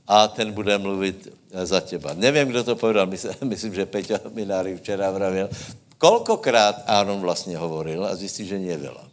[0.07, 2.17] a ten bude mluvit za těba.
[2.17, 3.05] Nevím, kdo to povedal,
[3.53, 5.49] myslím, že Peťa Mináry včera vravil.
[5.97, 9.05] Kolkokrát Áron vlastně hovoril a zjistí, že nevěla.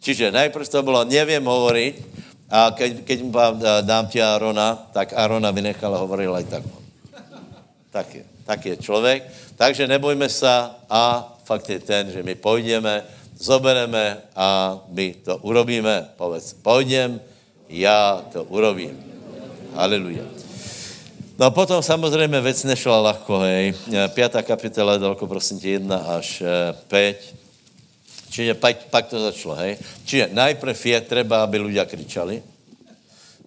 [0.00, 1.94] Čiže najprv to bylo, nevím hovoriť,
[2.50, 3.30] a keď, keď mu
[3.86, 6.64] dám ti Arona, tak Arona vynechal a hovoril aj tak.
[7.90, 9.20] Tak je, tak je člověk.
[9.56, 10.50] Takže nebojme se
[10.90, 11.02] a
[11.44, 13.02] fakt je ten, že my půjdeme,
[13.38, 16.08] zobereme a my to urobíme.
[16.16, 17.20] Povedz, půjdem,
[17.68, 18.98] já to urobím.
[19.74, 20.22] Haleluja.
[21.38, 23.74] No a potom samozřejmě věc nešla lahko, hej.
[24.08, 27.34] Pětá kapitola, dalko prosím tě, jedna až eh, pět.
[28.30, 29.74] Čiže pak, pak to začalo, hej.
[30.06, 32.38] Čiže najprv je třeba, aby ľudia kričali,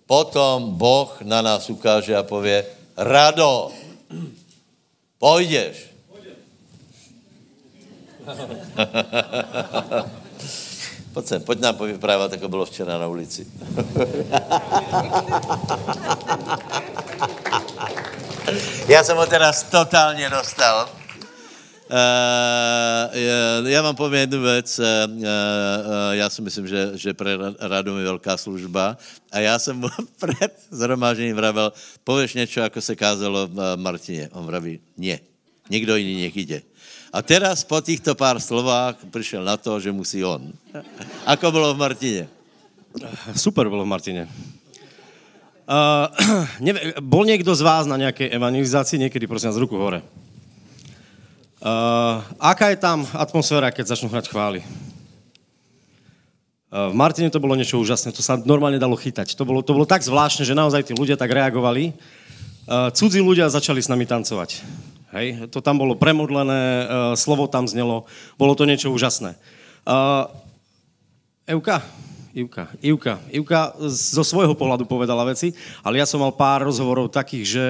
[0.03, 2.65] potom Boh na nás ukáže a pově,
[2.97, 3.71] rado,
[5.19, 5.77] půjdeš.
[11.13, 13.47] Pojď sem, pojď nám povyprávat, jako bylo včera na ulici.
[18.87, 20.89] Já jsem ho teraz totálně dostal.
[21.93, 24.79] Uh, já vám povím jednu věc.
[24.79, 24.86] Uh,
[26.12, 28.97] já si myslím, že, že pre Radu je velká služba.
[29.32, 29.82] A já jsem
[30.17, 34.29] před zhromážením vravel, pověš něco, jako se kázalo Martině.
[34.34, 35.19] On vraví, ne,
[35.69, 36.62] nikdo jiný někde.
[37.13, 40.53] A teraz po těchto pár slovách přišel na to, že musí on.
[41.25, 42.27] Ako bylo v Martině.
[43.36, 44.29] Super bolo v Martine.
[45.69, 46.10] Uh,
[46.60, 48.99] nevie, bol niekto z vás na nejakej evangelizácii?
[48.99, 50.22] Niekedy, prosím vás, ruku hore.
[51.63, 54.60] Uh, aká je tam atmosféra, keď začnú hrať chvály?
[56.67, 59.32] Uh, v Martine to bolo niečo úžasné, to sa normálne dalo chytať.
[59.39, 61.95] To bolo, to bolo tak zvláštne, že naozaj tí ľudia tak reagovali.
[62.67, 64.60] Uh, cudzí ľudia začali s nami tancovať.
[65.15, 69.38] Hej, to tam bolo premodlené, slovo tam znelo, bolo to niečo úžasné.
[71.45, 71.86] Euka,
[72.34, 75.54] Ivka, Ivka, Ivka zo svojho pohľadu povedala veci,
[75.86, 77.65] ale ja som mal pár rozhovorov takých, že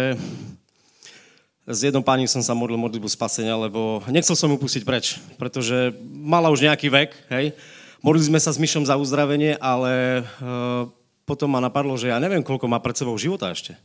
[1.64, 5.96] s jednou pani som sa modlil modlitbu spasenia, lebo nechcel som ju pustiť preč, pretože
[6.12, 7.56] mala už nejaký vek, hej.
[8.04, 10.92] Modlili sme sa s Myšom za uzdravenie, ale uh,
[11.24, 13.80] potom ma napadlo, že ja neviem, koľko má pred sebou života ešte.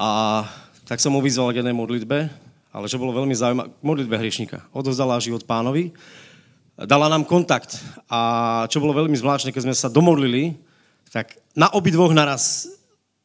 [0.00, 0.42] A
[0.88, 2.32] tak som mu vyzval k jednej modlitbe,
[2.72, 4.64] ale že bolo veľmi zaujímavé, modlitbe hriešníka.
[4.72, 5.92] Odozdala život pánovi
[6.78, 7.78] dala nám kontakt.
[8.10, 10.58] A čo bolo veľmi zvláštne, keď sme sa domodlili,
[11.14, 12.66] tak na obidvoch naraz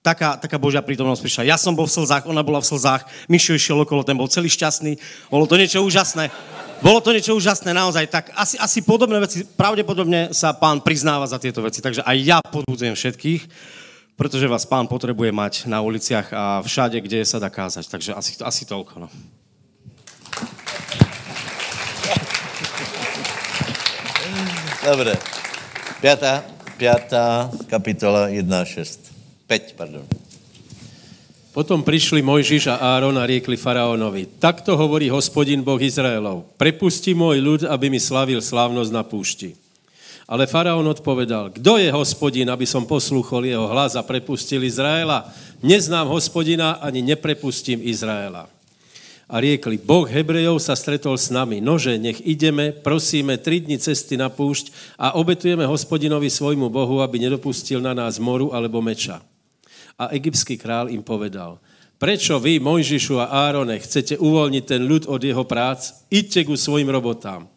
[0.09, 1.49] taká, taká Božia prítomnosť prišla.
[1.53, 4.49] Ja som bol v slzách, ona bola v slzách, Mišo išiel okolo, ten bol celý
[4.49, 4.97] šťastný.
[5.29, 6.33] Bolo to niečo úžasné.
[6.79, 8.07] Bolo to niečo úžasné, naozaj.
[8.07, 11.83] Tak asi, asi podobné veci, pravdepodobne sa pán priznáva za tieto veci.
[11.83, 13.41] Takže aj ja podbudzujem všetkých,
[14.15, 17.85] pretože vás pán potrebuje mať na uliciach a všade, kde sa dá kázať.
[17.85, 19.05] Takže asi, asi toľko.
[19.05, 19.07] No.
[24.79, 25.19] Dobre.
[25.99, 26.47] Piatá,
[26.79, 29.08] piatá kapitola 1.6.
[29.49, 30.05] 5, pardon.
[31.49, 37.41] Potom prišli Mojžiš a Áron a riekli faraónovi, takto hovorí hospodin Boh Izraelov, prepusti môj
[37.41, 39.57] ľud, aby mi slavil slávnosť na púšti.
[40.29, 45.25] Ale faraón odpovedal, kdo je hospodin, aby som poslúchol jeho hlas a prepustil Izraela?
[45.65, 48.45] Neznám hospodina, ani neprepustím Izraela
[49.29, 51.61] a riekli, Boh Hebrejov sa stretol s nami.
[51.61, 57.21] Nože, nech ideme, prosíme, tri dni cesty na púšť a obetujeme hospodinovi svojmu Bohu, aby
[57.21, 59.21] nedopustil na nás moru alebo meča.
[59.99, 61.59] A egyptský král im povedal,
[61.99, 66.07] prečo vy, Mojžišu a Árone, chcete uvoľniť ten ľud od jeho prác?
[66.07, 67.51] Idte ku svojim robotám.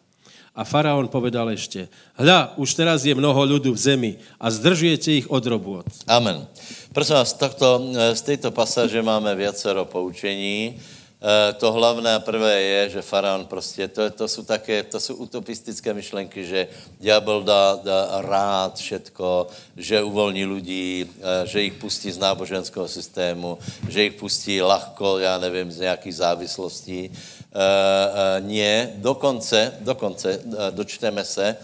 [0.53, 5.27] A faraón povedal ešte, hľa, už teraz je mnoho ľudu v zemi a zdržujete ich
[5.31, 5.89] od robot.
[6.05, 6.45] Amen.
[6.93, 10.77] Prosím vás, takto, z tejto pasáže máme viacero poučení.
[11.23, 15.15] Eh, to hlavné a prvé je, že faraon prostě, to, to jsou také, to jsou
[15.15, 16.67] utopistické myšlenky, že
[16.99, 23.57] diabol dá, dá rád všetko, že uvolní lidí, eh, že jich pustí z náboženského systému,
[23.87, 27.11] že jich pustí lahko, já nevím, z nějakých závislostí.
[27.53, 30.41] Uh, nie, dokonce, dokonce,
[30.73, 31.55] dočteme se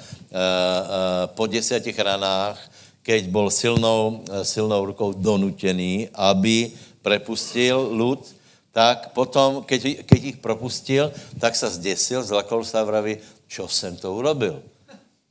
[1.34, 2.62] po desátich ranách,
[3.02, 8.22] keď bol silnou, silnou rukou donutený, aby prepustil lud,
[8.72, 11.10] tak potom, keď, keď ich propustil,
[11.42, 13.18] tak sa zdesil, zlakol sa a vraví,
[13.50, 14.62] čo jsem to urobil.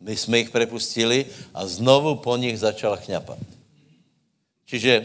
[0.01, 3.38] My jsme ich prepustili a znovu po nich začal chňapat.
[4.68, 5.05] Čiže e,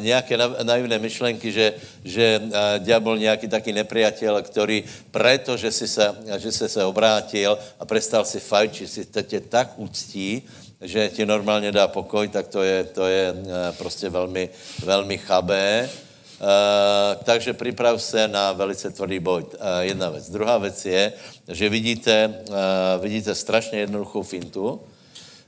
[0.00, 6.02] nějaké naivné myšlenky, že, že e, diabol nějaký taký nepriateľ, který preto, že si se,
[6.38, 10.42] že si se obrátil a prestal si fajčiť, si tě tak uctí,
[10.82, 14.50] že ti normálně dá pokoj, tak to je, to je e, prostě velmi,
[14.82, 15.90] velmi chabé.
[16.38, 19.42] Uh, takže připrav se na velice tvrdý boj.
[19.42, 20.30] Uh, jedna věc.
[20.30, 21.12] Druhá věc je,
[21.48, 22.54] že vidíte, uh,
[23.02, 24.80] vidíte strašně jednoduchou fintu,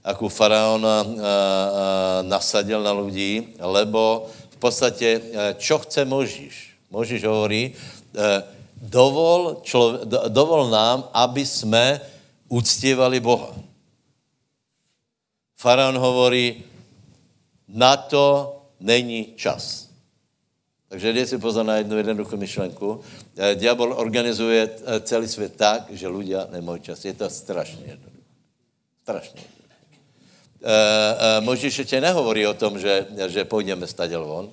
[0.04, 0.86] jakou faraon
[2.22, 5.20] nasadil na lidi, lebo v podstatě,
[5.58, 6.70] čo chce Možíš?
[6.90, 7.74] Možíš hovorí,
[8.80, 12.00] dovol, člo, do, dovol nám, aby jsme
[12.48, 13.54] uctívali Boha.
[15.56, 16.64] Faraon hovorí,
[17.68, 19.89] na to není čas.
[20.90, 22.88] Takže dej si pozor na jednu jednoduchou myšlenku.
[23.38, 27.04] Eh, diabol organizuje eh, celý svět tak, že ľudia nemají čas.
[27.04, 28.26] Je to strašně jednoduché.
[29.02, 29.60] Strašně jednoduché.
[30.60, 34.52] E, Možíš ještě nehovorí o tom, že, že půjdeme staděl von.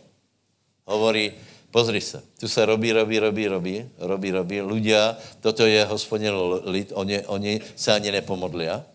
[0.86, 1.32] Hovorí,
[1.72, 4.58] pozri se, tu se robí, robí, robí, robí, robí, robí.
[4.62, 6.32] Ľudia, toto je hospodin
[6.64, 8.86] lid, oni, oni se ani nepomodlia.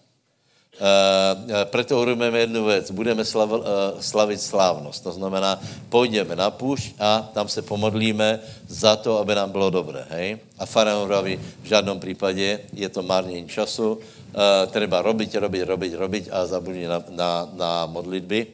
[0.72, 2.90] Uh, preto urobíme jednu věc.
[2.90, 3.64] Budeme slav, uh,
[4.00, 5.04] slavit slávnost.
[5.04, 10.06] To znamená, půjdeme na půšť a tam se pomodlíme za to, aby nám bylo dobré.
[10.11, 10.38] Hej?
[10.58, 13.92] A faraon praví, v žádném případě je to márnění času.
[13.92, 14.00] Uh,
[14.72, 18.46] treba robiť, robiť, robiť, robiť a zabudí na, na, na modlitby.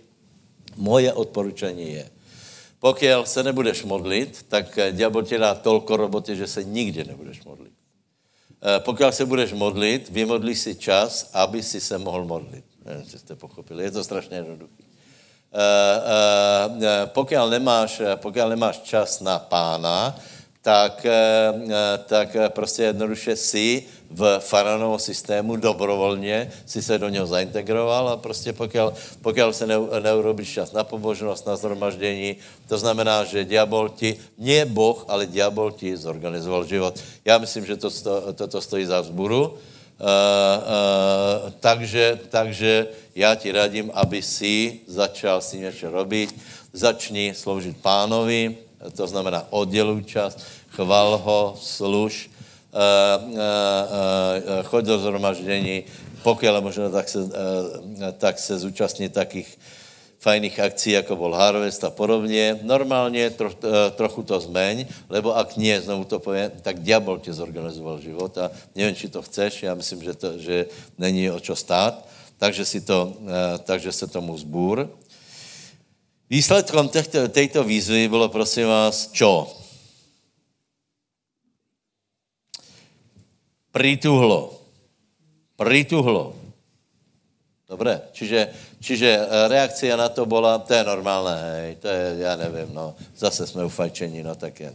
[0.77, 2.07] Moje odporučení je,
[2.79, 7.68] pokud se nebudeš modlit, tak diabol ti dá tolko roboty, že se nikdy nebudeš modlit.
[8.63, 12.65] Eh, pokud se budeš modlit, vymodli si čas, aby si se mohl modlit.
[12.85, 13.85] Nevím, jestli jste pochopili.
[13.85, 14.83] Je to strašně jednoduché.
[15.49, 20.19] Uh, uh, pokud, nemáš, pokud nemáš čas na pána,
[20.63, 21.13] tak, eh,
[21.71, 28.17] eh, tak prostě jednoduše si v faraonovom systému dobrovolně si se do něho zaintegroval a
[28.17, 28.93] prostě pokud,
[29.23, 29.67] pokud se
[30.01, 32.37] neurobíš čas na pobožnost, na zhromaždění,
[32.69, 36.97] to znamená, že diabol ti, nie Boh, ale diabol ti zorganizoval život.
[37.25, 39.57] Já myslím, že to, to, toto stojí za vzburu.
[39.99, 46.31] Uh, uh, takže, takže já ti radím, aby si začal s tím něco robit.
[46.73, 50.39] Začni sloužit pánovi, to znamená odděluj čas,
[50.69, 55.83] chval ho, služ, uh, uh, uh, choď do zhromaždění,
[56.23, 57.19] pokud je možno, tak se,
[58.19, 59.59] tak se zúčastní takých
[60.19, 62.59] fajných akcí, jako bol Harvest a podobně.
[62.63, 63.51] Normálně tro,
[63.95, 68.51] trochu to zmeň, lebo ak nie, znovu to povím, tak diabol tě zorganizoval život a
[68.75, 70.67] nevím, či to chceš, já myslím, že, to, že
[70.99, 72.03] není o čo stát,
[72.39, 73.15] takže, si to,
[73.63, 74.91] takže se tomu zbůr.
[76.31, 79.49] Výsledkom těchto, této výzvy bylo, prosím vás, čo?
[83.73, 84.61] Prituhlo.
[85.57, 86.37] Prituhlo.
[87.69, 88.49] Dobré, čiže,
[88.81, 92.97] čiže eh, reakcia na to byla, to je normálné, hej, to je, já nevím, no,
[93.17, 94.73] zase jsme u fajčení, no tak je.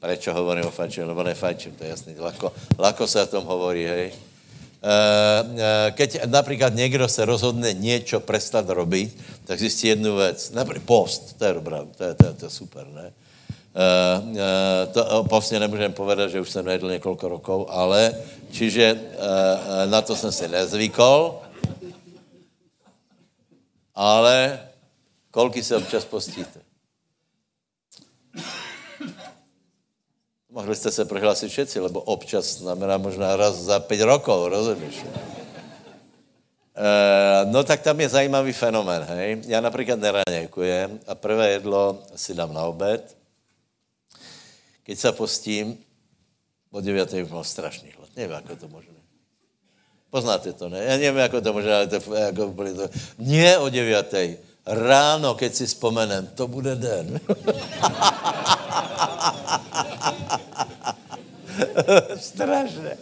[0.00, 3.84] Prečo hovorím o fajčení, lebo nefajčím, to je jasný, lako, lako se o tom hovorí,
[3.84, 4.12] hej.
[4.78, 10.50] Eh, eh, keď například někdo se rozhodne něco prestat robiť, tak zjistí jednu věc.
[10.50, 13.12] Například post, to je dobrá, to je, to je, to je super, ne?
[13.74, 18.14] Eh, to postně nemůžeme povedat, že už jsem nejedl několik rokov, ale
[18.50, 19.00] čiže
[19.86, 21.40] na to jsem si nezvykol,
[23.94, 24.60] ale
[25.30, 26.60] kolky se občas postíte?
[30.58, 35.06] Mohli jste se prohlásit všetci, lebo občas znamená možná raz za pět rokov, rozumíš?
[36.74, 39.38] E, no tak tam je zajímavý fenomén, hej.
[39.46, 43.16] Já například neraněkujem a prvé jedlo si dám na obed.
[44.82, 45.78] Keď se postím,
[46.70, 47.12] od 9.
[47.12, 48.10] už mám strašný hlad.
[48.16, 48.98] Nevím, jak to možné.
[50.10, 50.84] Poznáte to, ne?
[50.84, 52.88] Já nevím, jak to možné, ale to, jako to...
[53.18, 54.14] Nie o 9.
[54.66, 57.20] Ráno, keď si vzpomenem, to bude den.
[62.20, 62.96] Strašné.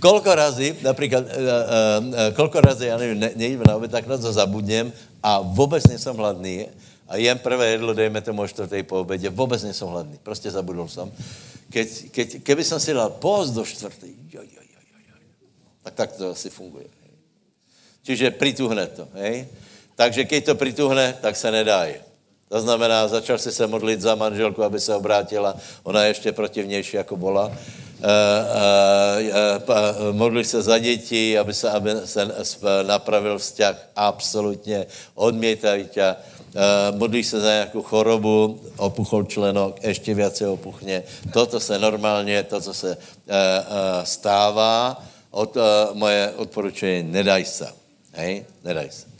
[0.00, 1.36] Kolko razy, například, uh, uh,
[2.36, 6.16] kolko razy, já nevím, ne, nejím na oběd, tak na to zabudněm a vůbec nejsem
[6.16, 6.66] hladný
[7.08, 10.88] a jen prvé jedlo, dejme tomu o čtvrtej po obědě, vůbec nejsem hladný, prostě zabudl
[10.88, 11.12] jsem.
[11.70, 15.14] Keď, keď, keby jsem si dal post do čtvrtej, jo, jo, jo, jo, jo,
[15.82, 16.84] tak tak to asi funguje.
[18.04, 19.48] Čiže prituhne to, hej?
[19.96, 21.88] Takže když to prituhne, tak se nedá.
[22.54, 25.56] To znamená, začal si se modlit za manželku, aby se obrátila.
[25.82, 27.46] Ona je ještě protivnější, jako byla.
[27.46, 27.56] Uh, uh,
[29.68, 32.28] uh, modli se za děti, aby se, aby se
[32.82, 33.76] napravil vzťah.
[33.96, 36.14] Absolutně odmětají tě.
[36.14, 41.02] Uh, modlí se za nějakou chorobu, opuchol členok, ještě více opuchně.
[41.32, 45.56] Toto se normálně, to, co se uh, uh, stává, od,
[45.92, 47.68] moje odporučení, nedaj se.
[48.12, 49.13] Hej, nedaj se.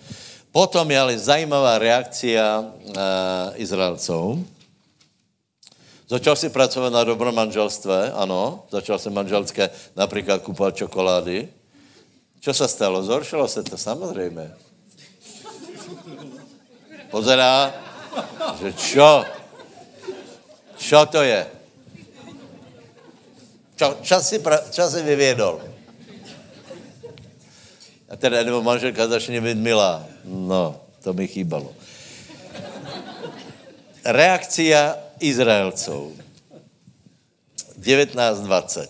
[0.54, 4.46] Potom je ale zajímavá reakcia uh, Izraelců.
[6.06, 8.62] Začal si pracovat na dobrom manželstve, ano.
[8.70, 11.48] Začal si manželské například kupovat čokolády.
[12.40, 13.02] Co se stalo?
[13.02, 14.54] Zhoršilo se to samozřejmě.
[17.10, 17.74] Pozerá,
[18.62, 19.24] že čo?
[20.78, 21.46] Čo to je?
[23.74, 25.62] Čo, čo, si, pra, čo si vyvědol?
[28.06, 30.13] A teda nebo manželka začne být milá.
[30.24, 31.72] No, to mi chýbalo.
[34.04, 36.12] Reakcia Izraelců.
[37.80, 38.88] 19.20.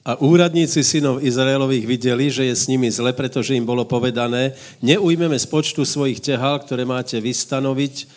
[0.00, 5.38] A úradníci synov Izraelových viděli, že je s nimi zle, protože jim bylo povedané, neujmeme
[5.38, 8.08] z počtu svojich těhal, které máte vystanoviť,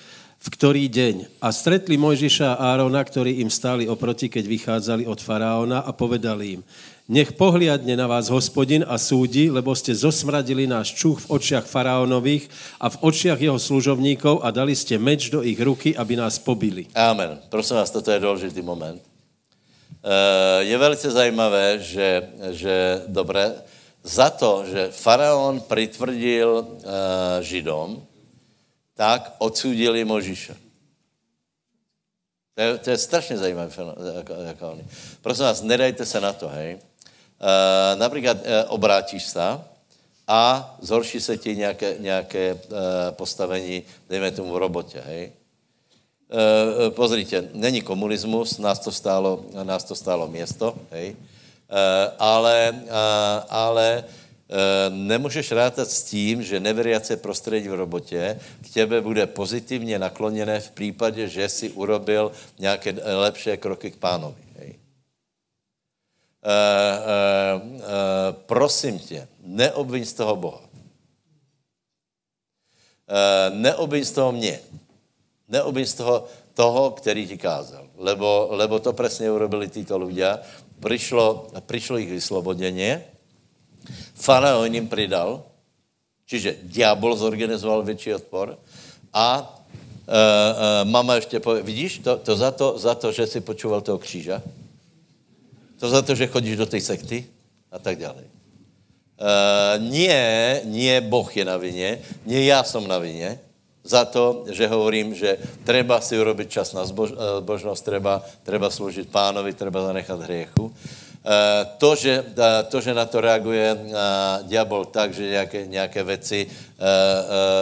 [0.43, 1.15] v ktorý deň.
[1.39, 6.59] A stretli Mojžiša a Árona, ktorí im stáli oproti, keď vychádzali od faraóna a povedali
[6.59, 6.61] im,
[7.07, 12.47] nech pohliadne na vás hospodin a súdi, lebo ste zosmradili náš čuch v očiach faraónových
[12.79, 16.87] a v očiach jeho služovníkov a dali ste meč do ich ruky, aby nás pobili.
[16.95, 17.39] Amen.
[17.51, 19.01] Prosím vás, toto je důležitý moment.
[20.03, 23.55] Eh, je velice zajímavé, že, že dobré,
[24.03, 28.03] za to, že faraon pritvrdil eh, Židom,
[28.95, 30.55] tak odsudili Možiša.
[32.55, 33.71] To je, to je strašně zajímavé.
[34.15, 34.77] Jako, jako.
[35.21, 36.77] Prosím vás, nedajte se na to, hej.
[37.43, 39.59] Uh, například uh, obrátíš se
[40.27, 42.59] a zhorší se ti nějaké, nějaké uh,
[43.11, 45.31] postavení, dejme tomu v robotě, hej.
[46.89, 51.15] Pozrite, není komunismus, nás to stálo, nás to stálo město, hej.
[52.19, 52.73] Ale,
[53.49, 54.03] ale
[54.89, 60.71] nemůžeš rátat s tím, že neveriace prostředí v robotě k tebe bude pozitivně nakloněné v
[60.71, 64.41] případě, že si urobil nějaké lepší kroky k pánovi.
[64.57, 64.69] Hej.
[64.69, 64.81] Uh, uh,
[66.25, 66.32] uh,
[68.45, 70.61] prosím tě, neobviň z toho Boha.
[73.49, 74.59] Neobviň z toho mě.
[75.47, 77.85] Neobviň z toho toho, který ti kázal.
[77.97, 80.39] Lebo, lebo to přesně urobili títo ľudia.
[80.79, 83.05] Přišlo, přišlo jich vysloboděně,
[84.15, 85.43] faraon jim pridal,
[86.25, 88.57] čiže diabol zorganizoval větší odpor
[89.13, 93.41] a uh, uh, mama ještě pově, vidíš, to, to, za to za to, že si
[93.41, 94.41] počúval toho kříža,
[95.83, 97.27] to za to, že chodíš do té sekty
[97.67, 98.23] a tak dále.
[99.19, 103.39] Uh, nie, nie Boh je na vině, nie já jsem na vině,
[103.83, 105.35] za to, že hovorím, že
[105.67, 110.71] treba si urobiť čas na zbožnost, treba, treba sloužit pánovi, treba zanechat hriechu.
[111.23, 113.87] Eh, to, že, eh, to, že na to reaguje eh,
[114.43, 116.47] diabol tak, že nějaké, nějaké věci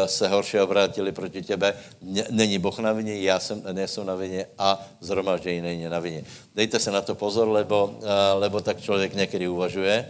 [0.05, 1.73] se horší obrátili proti tebe,
[2.29, 6.23] není Boh na vině, já jsem, nejsem na vině a zhromaždění není na vině.
[6.55, 7.99] Dejte se na to pozor, lebo,
[8.33, 10.05] lebo tak člověk někdy uvažuje.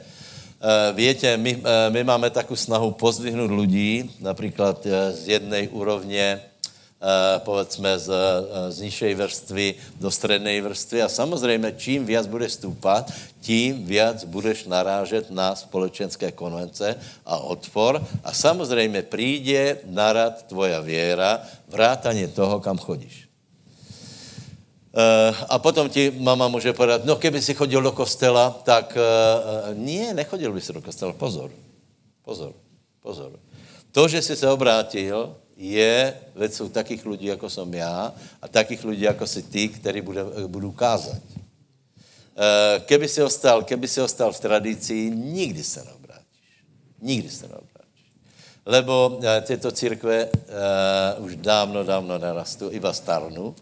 [0.94, 6.51] Víte, my, my máme takovou snahu pozdvihnout lidí, například z jedné úrovně Eh,
[7.42, 13.10] povedzme z, eh, z nižšej vrstvy do střední vrstvy a samozřejmě čím víc budeš stoupat,
[13.42, 16.96] tím víc budeš narážet na společenské konvence
[17.26, 23.28] a odpor a samozřejmě přijde narad tvoja věra, vrátanie toho, kam chodíš.
[24.92, 29.72] Uh, a potom ti mama může povedat, no keby si chodil do kostela, tak uh,
[29.72, 31.16] nie, nechodil by si do kostela.
[31.16, 31.48] Pozor,
[32.28, 32.52] pozor,
[33.00, 33.40] pozor.
[33.96, 35.32] To, že jsi se obrátil,
[35.62, 40.24] je věcou takých lidí, jako jsem já, a takých lidí, jako si ty, který bude,
[40.48, 41.22] budu kázat.
[42.38, 46.50] Eh, keby si ostal, keby si ostal v tradici, nikdy se neobrátíš.
[47.02, 48.06] Nikdy se neobrátíš.
[48.66, 53.48] Lebo eh, tyto církve uh, už dávno, dávno narastou, iba starnu.
[53.48, 53.56] Uh,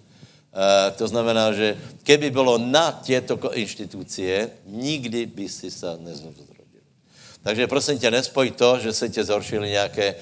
[0.96, 6.50] to znamená, že keby bylo na těto institucie, nikdy by si se neznovu
[7.44, 10.16] takže prosím tě, nespoj to, že se tě zhoršily nějaké,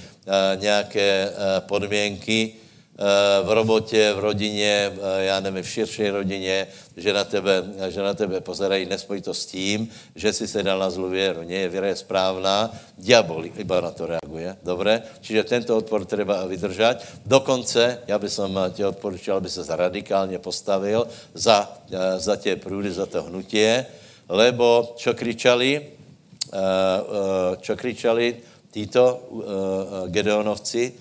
[0.56, 6.68] nějaké uh, podmínky uh, v robotě, v rodině, já nevím, v širší rodině,
[6.98, 10.80] že na tebe, že na tebe pozerají, nespoj to s tím, že si se dal
[10.80, 11.42] na zlou věru.
[11.44, 15.02] Nie, věra je správná, diabol iba na to reaguje, dobré?
[15.22, 17.06] Čiže tento odpor treba vydržať.
[17.26, 18.32] Dokonce, já bych
[18.74, 21.70] tě odporučil, aby se radikálně postavil za,
[22.18, 23.86] za tě průdy, za to hnutie,
[24.30, 25.98] lebo čo kričali,
[26.48, 28.40] Eh, eh, čo kričali
[28.78, 29.20] títo eh,
[30.14, 30.94] Gedeonovci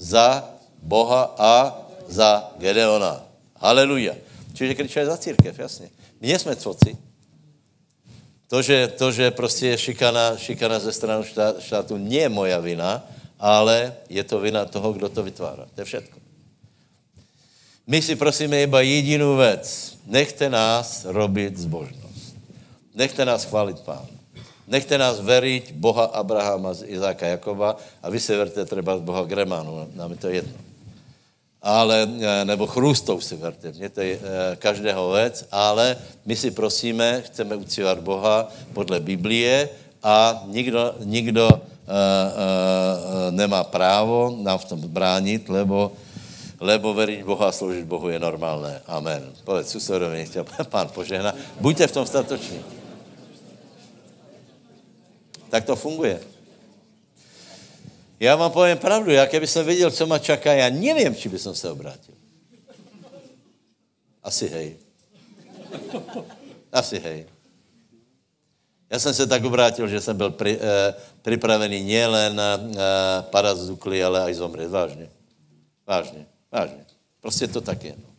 [0.00, 0.40] za
[0.80, 1.54] Boha a
[2.08, 3.20] za Gedeona.
[3.60, 4.16] Haleluja.
[4.56, 5.92] Čiže kričali za církev, jasně.
[6.20, 6.96] My nejsme coci.
[8.48, 11.24] To, že, to, že prostě je šikana, šikana ze strany
[11.60, 13.04] štátu, nie je moja vina,
[13.38, 15.70] ale je to vina toho, kdo to vytváří.
[15.74, 16.18] To je všetko.
[17.86, 19.96] My si prosíme iba jedinou věc.
[20.06, 22.36] Nechte nás robit zbožnost.
[22.94, 24.19] Nechte nás chválit Pána.
[24.70, 30.10] Nechte nás veriť Boha Abrahama, Izáka, Jakoba a vy se verte třeba Boha Gremánu, nám
[30.10, 30.58] je to jedno.
[31.62, 34.20] Ale, e, nebo chrůstov si verte, mě to je e,
[34.56, 39.68] každého věc, ale my si prosíme, chceme uctívat Boha podle Biblie
[40.02, 45.92] a nikdo, nikdo uh, uh, nemá právo nám v tom bránit, lebo,
[46.56, 48.80] lebo veriť Boha a sloužit Bohu je normálné.
[48.88, 49.28] Amen.
[49.44, 50.32] Povedz susedovi, nech
[50.72, 51.36] pán požehna.
[51.60, 52.79] Buďte v tom statoční.
[55.50, 56.20] Tak to funguje.
[58.20, 61.38] Já vám povím pravdu, já keby jsem věděl, co ma čaká, já nevím, či by
[61.38, 62.14] som se obrátil.
[64.22, 64.76] Asi hej.
[66.72, 67.26] Asi hej.
[68.90, 73.68] Já jsem se tak obrátil, že jsem byl pri, eh, připravený nielen eh, padat z
[73.68, 74.68] dukly, ale aj zomřít.
[74.68, 75.08] Vážně.
[75.86, 76.26] Vážně.
[76.52, 76.84] Vážně.
[77.20, 77.94] Prostě to tak je.
[77.96, 78.10] No.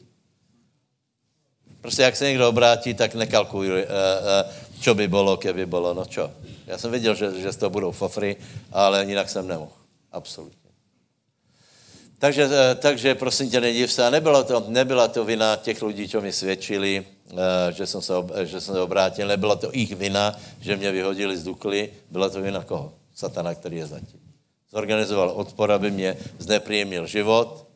[1.81, 4.45] Prostě jak se někdo obrátí, tak nekalkuluj, eh, eh,
[4.81, 6.31] čo by bylo, keby bylo, no čo.
[6.67, 8.35] Já jsem věděl, že, že z toho budou fofry,
[8.71, 9.71] ale jinak jsem nemohl.
[10.11, 10.71] Absolutně.
[12.19, 14.05] Takže, eh, takže prosím tě, nediv se.
[14.07, 17.05] A nebyla to, nebyla to vina těch lidí, co mi svědčili,
[17.71, 19.27] že jsem, se, že jsem se obrátil.
[19.27, 21.93] Nebyla to jejich vina, že mě vyhodili z Dukly.
[22.11, 22.93] Byla to vina koho?
[23.15, 24.19] Satana, který je zatím.
[24.71, 27.71] Zorganizoval odpor, aby mě znepříjemnil život,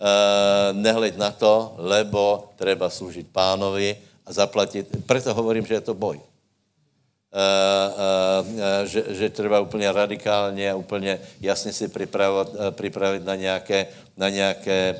[0.00, 4.88] Eh, nehleď na to, lebo treba služit pánovi a zaplatit.
[5.04, 6.16] Proto hovorím, že je to boj.
[7.30, 13.86] Uh, uh, že, že treba úplně radikálně a úplně jasně si připravit, připravit na nějaké,
[14.16, 14.96] na nějaké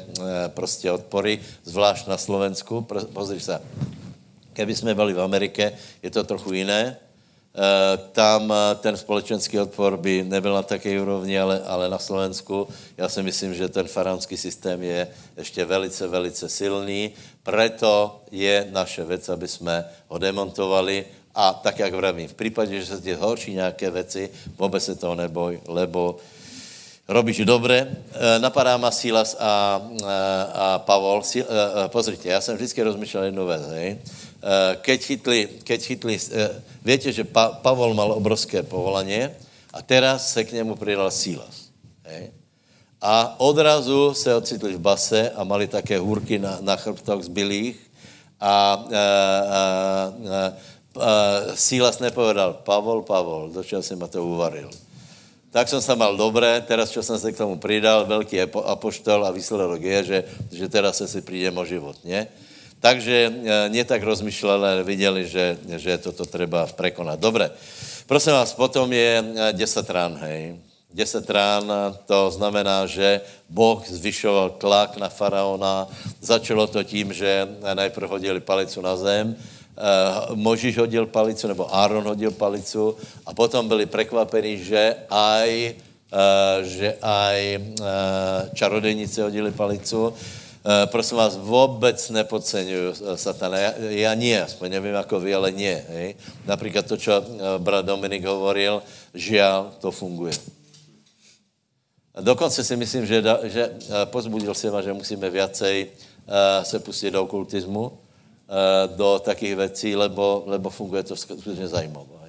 [0.48, 2.86] prostě odpory, zvlášť na Slovensku.
[3.12, 3.60] Pozri se,
[4.52, 5.72] keby jsme byli v Amerike,
[6.02, 6.96] je to trochu jiné.
[8.12, 12.68] tam ten společenský odpor by nebyl na také úrovni, ale, ale na Slovensku.
[12.96, 17.10] Já si myslím, že ten faraonský systém je ještě velice, velice silný.
[17.42, 21.04] Preto je naše věc, aby jsme ho demontovali
[21.34, 25.14] a tak, jak vravím, v případě, že se ti horší nějaké věci, vůbec se toho
[25.14, 26.16] neboj, lebo
[27.08, 27.96] robíš dobře.
[28.12, 29.82] E, napadá ma Silas a, a,
[30.54, 31.22] a Pavol.
[31.22, 33.98] Si, a, e, e, pozrite, já jsem vždycky rozmýšlel jednu věc, hej.
[34.80, 36.18] Keď chytli, keď chytli,
[36.84, 39.36] víte, že pa, Pavol mal obrovské povolaně
[39.72, 41.68] a teraz se k němu přidal Silas.
[42.04, 42.32] Hej.
[43.02, 47.76] A odrazu se ocitli v base a mali také hůrky na, na chrbtoch zbylých
[48.40, 48.96] a, a, a,
[50.32, 50.52] a
[51.54, 54.70] Sílas nepovedal, Pavol, Pavol, do čeho ma to uvaril.
[55.50, 59.30] Tak jsem se mal dobré, teraz, čo jsem se k tomu přidal, velký apoštol a
[59.30, 60.18] výsledok je, že,
[60.52, 62.26] že teraz se si přijdem o život, ne?
[62.80, 63.32] Takže
[63.68, 67.20] nie tak rozmýšleli, ale viděli, že, že toto treba prekonat.
[67.20, 67.52] Dobré.
[68.08, 69.20] Prosím vás, potom je
[69.52, 70.56] 10 rán, hej.
[70.94, 71.64] 10 rán,
[72.08, 73.20] to znamená, že
[73.52, 75.86] Boh zvyšoval tlak na faraona.
[76.24, 79.36] Začalo to tím, že najprv hodili palicu na zem,
[80.34, 85.50] Možíš hodil palicu, nebo Áron hodil palicu a potom byli překvapení, že aj,
[86.12, 87.84] uh, že aj uh,
[88.54, 90.12] čarodejnice hodili palicu.
[90.92, 93.58] Prosím vás, vůbec nepodceňuju satana.
[93.58, 95.84] Já, já nie, aspoň nevím jako vy, ale nie.
[95.88, 96.14] Hej?
[96.46, 97.24] Například to, co
[97.58, 98.82] brat Dominik hovoril,
[99.14, 100.36] žiaľ, to funguje.
[102.20, 103.72] Dokonce si myslím, že, že
[104.12, 105.86] pozbudil ma, že musíme viacej
[106.62, 108.09] se pustit do okultismu, Eh,
[108.96, 112.20] do takých věcí, lebo, lebo funguje to skutečně zajímavé.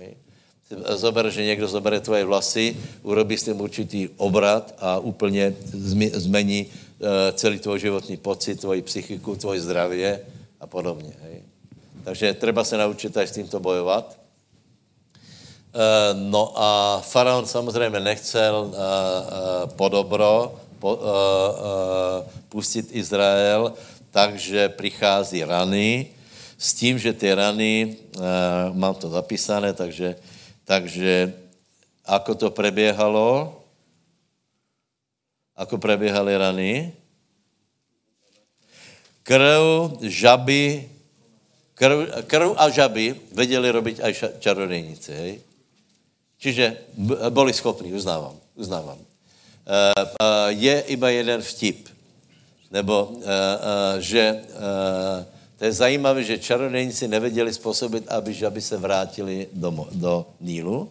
[0.95, 5.55] Zober, že někdo zobere tvoje vlasy, urobí s tím určitý obrat a úplně
[6.13, 10.21] zmení eh, celý tvoj životní pocit, tvoji psychiku, tvoj zdravě
[10.59, 11.13] a podobně.
[11.21, 11.43] Hej.
[12.03, 14.17] Takže treba se naučit s tímto bojovat.
[15.73, 18.71] Eh, no a faraon samozřejmě nechcel
[19.75, 20.55] po dobro
[22.49, 23.73] pustit Izrael,
[24.11, 26.07] takže přichází rany,
[26.57, 28.21] s tím, že ty rany, uh,
[28.77, 30.15] mám to zapísané, takže,
[30.65, 31.33] takže
[32.05, 33.57] ako to preběhalo,
[35.57, 36.93] ako preběhaly rany,
[39.23, 40.89] krv, žaby,
[41.73, 41.97] krv,
[42.27, 45.41] krv a žaby věděli robiť aj čarodejnice, hej?
[46.41, 46.77] Čiže
[47.29, 48.97] byli schopní, uznávám, uznávám.
[48.97, 49.05] Uh,
[49.93, 51.90] uh, je iba jeden vtip
[52.71, 53.25] nebo uh, uh,
[53.99, 55.25] že uh,
[55.57, 60.89] to je zajímavé, že čarodejníci nevěděli způsobit, aby žaby se vrátili do, do Nílu.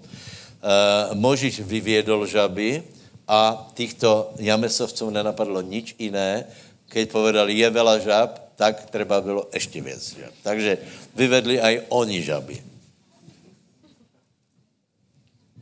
[1.13, 2.83] Možíš vyvědol žaby
[3.29, 6.47] a týchto jamesovců nenapadlo nič jiné,
[6.87, 10.35] keď povedali, je vela žab, tak treba bylo ještě věc žab.
[10.43, 10.79] Takže
[11.17, 12.57] vyvedli aj oni žaby.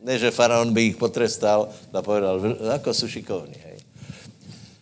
[0.03, 2.41] Ne, že faraon by jich potrestal, a povedal,
[2.73, 3.57] jako jsou šikovní.
[3.64, 3.78] Hej.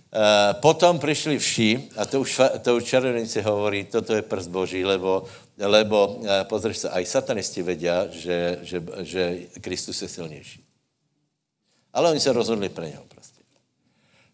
[0.06, 4.84] Eh, potom přišli vši, a to už, to už čarodějníci hovorí, toto je prst Boží,
[4.84, 5.24] lebo,
[5.58, 9.22] lebo uh, pozriš se, aj satanisti vědí, že, že, že
[9.60, 10.64] Kristus je silnější.
[11.92, 13.40] Ale oni se rozhodli pro něho prostě.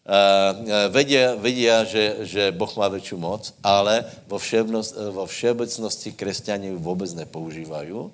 [0.03, 8.13] Uh, vedia, vedia že, že Boh má větší moc, ale vo, všeobecnosti křesťani vůbec nepoužívají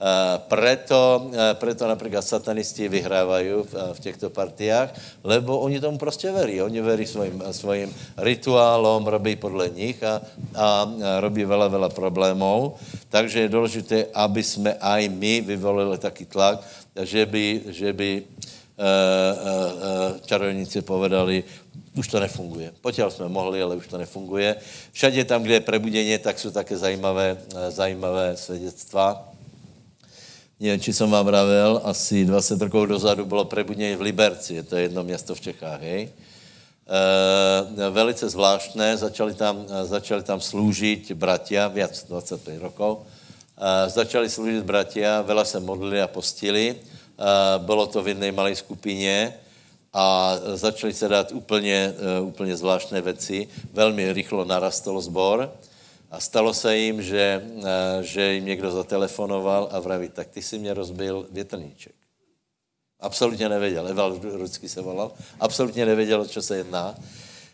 [0.00, 6.00] Eh, preto, eh, preto například satanisti vyhrávají v, eh, v těchto partiách, lebo oni tomu
[6.00, 6.56] prostě verí.
[6.62, 10.24] Oni verí svým, svým rituálom, robí podle nich a,
[10.56, 10.88] a
[11.20, 12.80] robí veľa, veľa problémov.
[13.12, 16.64] Takže je důležité, aby jsme aj my vyvolili taký tlak,
[16.96, 18.10] že by, že by
[20.24, 21.44] čarovníci povedali,
[21.92, 22.72] už to nefunguje.
[22.80, 24.56] Potěl jsme mohli, ale už to nefunguje.
[24.92, 27.36] Všade tam, kde je prebuděně, tak jsou také zajímavé,
[27.68, 29.29] zajímavé svědectva
[30.60, 35.02] či jsem vám vravel, asi 20 rokov dozadu bylo prebudnění v Liberci, to je jedno
[35.02, 36.08] město v Čechách, hej.
[37.80, 42.98] E, velice zvláštné, začali tam, začali tam sloužit bratia, víc 25 rokov,
[43.56, 46.76] e, začali sloužit bratia, vela se modlili a postili, e,
[47.58, 49.34] bylo to v jedné malé skupině
[49.92, 55.50] a začali se dát úplně, úplně zvláštné věci, velmi rychlo narastl zbor,
[56.10, 60.58] a stalo se jim, že, eh, že jim někdo zatelefonoval a vraví, tak ty si
[60.58, 61.94] mě rozbil větrníček.
[63.00, 66.94] Absolutně nevěděl, Eval Rudsky se volal, absolutně nevěděl, o co se jedná.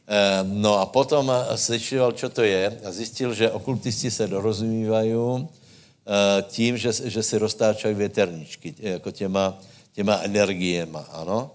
[0.08, 6.42] Eh, no a potom slyšel, co to je a zjistil, že okultisti se dorozumívají eh,
[6.42, 9.58] tím, že, že si roztáčají věterníčky, jako těma,
[9.92, 11.50] těma energiema, ano.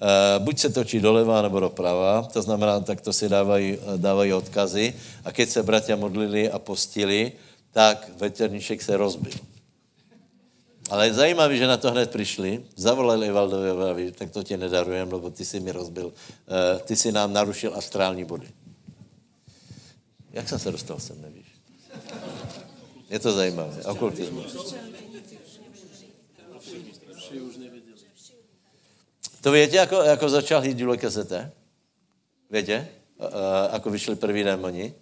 [0.00, 4.94] Eh, buď se točí doleva nebo doprava, to znamená, tak to si dávají, dávají odkazy.
[5.24, 7.32] A keď se bratia modlili a postili,
[7.72, 9.36] tak veterníček se rozbil.
[10.90, 15.12] Ale je zajímavé, že na to hned přišli, zavolali Evaldovi a tak to tě nedarujem,
[15.12, 18.48] lebo ty si mi rozbil, uh, ty si nám narušil astrální body.
[20.32, 21.46] Jak jsem se dostal sem, nevíš?
[23.10, 23.82] Je to zajímavé.
[23.84, 24.74] Okultismus.
[29.40, 31.50] To víte, jako, jako začal hýt Julek Kesete?
[32.50, 32.88] Víte?
[33.18, 33.26] Uh,
[33.70, 34.94] ako vyšli první démoni?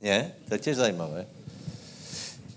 [0.00, 0.32] Ne?
[0.48, 1.26] To je zajímavé.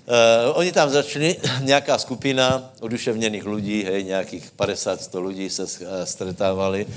[0.05, 5.65] Uh, oni tam začali, nějaká skupina oduševněných lidí, hej, nějakých 50-100 lidí se
[6.05, 6.91] stretávali, uh,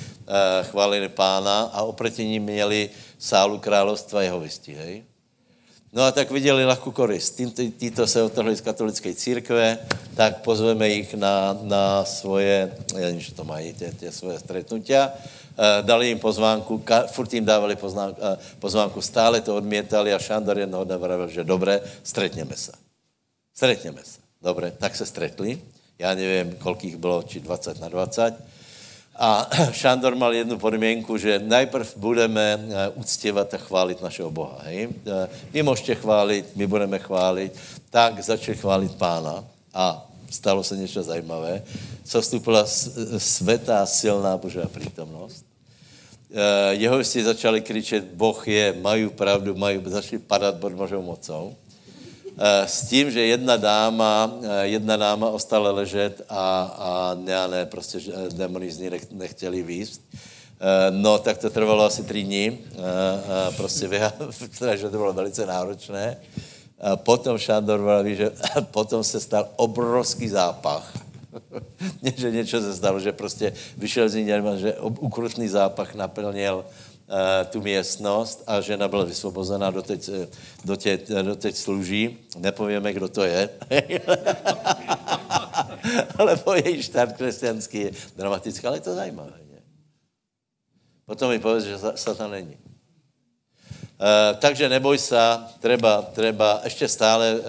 [0.63, 5.05] chválili pána a oproti ním měli sálu královstva jeho hej.
[5.93, 7.41] No a tak viděli lahkou korist.
[7.78, 9.78] Títo se otrhli z katolické církve,
[10.14, 15.12] tak pozveme jich na, na svoje, já nevím, že to mají, tě, tě svoje stretnutia.
[15.59, 20.18] E, dali jim pozvánku, ka, furt jim dávali pozvánku, e, pozvánku, stále to odmětali a
[20.18, 22.72] Šandor jednoho dne vravil, že dobré, stretněme se.
[23.55, 24.20] Stretněme se.
[24.43, 25.61] Dobré, tak se stretli.
[25.99, 28.34] Já nevím, kolik jich bylo, či 20 na 20
[29.19, 34.59] a Šandor mal jednu podmínku, že najprv budeme eh, uctěvat a chválit našeho Boha.
[34.62, 34.89] Hej?
[35.07, 37.53] Eh, vy můžete chválit, my budeme chválit.
[37.91, 39.45] Tak začali chválit pána
[39.75, 41.62] a stalo se něco zajímavé.
[42.05, 42.64] Co vstupila
[43.19, 45.45] světá, silná Božá přítomnost.
[46.31, 51.57] Eh, jeho si začali křičet, Boh je, mají pravdu, mají, začali padat pod Božou mocou.
[52.41, 57.66] Eh, s tím, že jedna dáma, eh, jedna dáma ostala ležet a, a ne, ne,
[57.66, 57.99] prostě
[58.30, 60.03] demoni z ní nechtěli výst.
[60.14, 62.59] Eh, no, tak to trvalo asi tři dní,
[63.57, 63.91] prostě,
[64.76, 66.16] že to bylo velice náročné.
[66.95, 68.30] Potom Šandor vraví, že
[68.70, 70.93] potom se stal obrovský zápach.
[72.16, 74.26] že něco se stalo, že prostě vyšel z ní,
[74.57, 76.88] že ukrutný zápach naplnil Eh,
[77.51, 80.29] tu místnost a žena byla vysvobozená, doteď, eh,
[80.65, 82.19] doteď, eh, doteď služí.
[82.37, 83.49] Nepovíme, kdo to je.
[86.19, 89.41] ale po její štart křesťanský je dramatický, ale je to zajímavé.
[89.53, 89.61] Ne?
[91.07, 92.57] Potom mi povedz, že Satan není.
[93.99, 95.19] Uh, takže neboj se,
[95.59, 97.43] treba, treba, ještě stále, uh,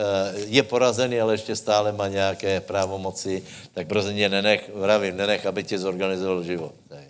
[0.49, 3.43] je porazený, ale ještě stále má nějaké právomoci,
[3.73, 6.73] tak prostě nenech, vravím, nenech, aby tě zorganizoval život.
[6.89, 7.08] Ne?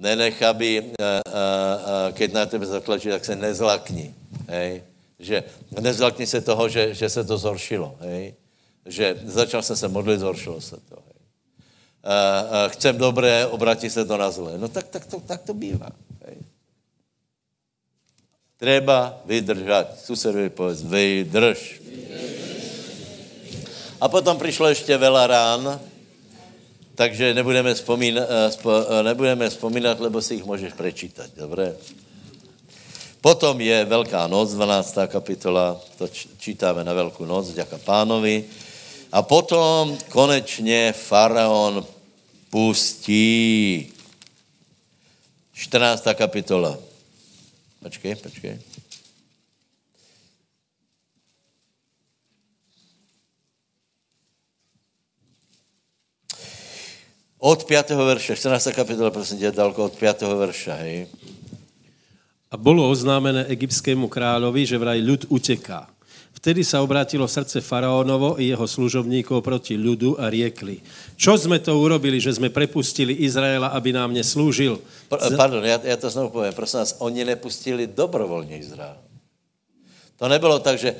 [0.00, 4.14] Nenech, aby, uh, uh, keď na tebe zatlačí, tak se nezlakni.
[4.48, 4.82] Hej?
[5.20, 5.44] Že
[5.80, 7.96] nezlakni se toho, že, že se to zhoršilo.
[8.00, 8.34] Hej?
[8.86, 10.96] Že začal jsem se modlit, zhoršilo se to.
[10.96, 11.20] Hej?
[12.00, 14.58] Uh, chcem dobré, obratí se to na zlé.
[14.58, 15.92] No tak, tak, to, tak to bývá.
[16.24, 16.36] Hej?
[18.56, 20.00] Treba vydržet.
[20.04, 21.80] Susedovi povedz, vydrž.
[24.00, 25.80] A potom přišlo ještě vela rán,
[27.00, 31.72] takže nebudeme vzpomínat, eh, eh, nebudeme vzpomínat, lebo si jich můžeš prečítat, dobré?
[33.20, 35.08] Potom je Velká noc, 12.
[35.08, 38.44] kapitola, to čítáme na Velkou noc, děka pánovi.
[39.12, 41.86] A potom konečně faraon
[42.50, 43.92] pustí.
[45.52, 46.04] 14.
[46.14, 46.78] kapitola.
[47.82, 48.60] Počkej, počkej.
[57.40, 57.90] Od 5.
[57.90, 58.68] verše, 14.
[58.72, 60.22] kapitola, prosím tě, dalko od 5.
[60.22, 61.06] verše, hej.
[62.50, 65.86] A bylo oznámené egyptskému královi, že vraj ľud uteká.
[66.34, 70.80] Vtedy sa obrátilo srdce faraónovo i jeho služobníkov proti ľudu a riekli.
[71.16, 74.80] Čo sme to urobili, že sme prepustili Izraela, aby nám neslúžil?
[75.08, 76.52] Pardon, já, já to znovu povím.
[76.52, 78.96] Prosím vás, oni nepustili dobrovolně Izrael.
[80.16, 80.94] To nebylo tak, že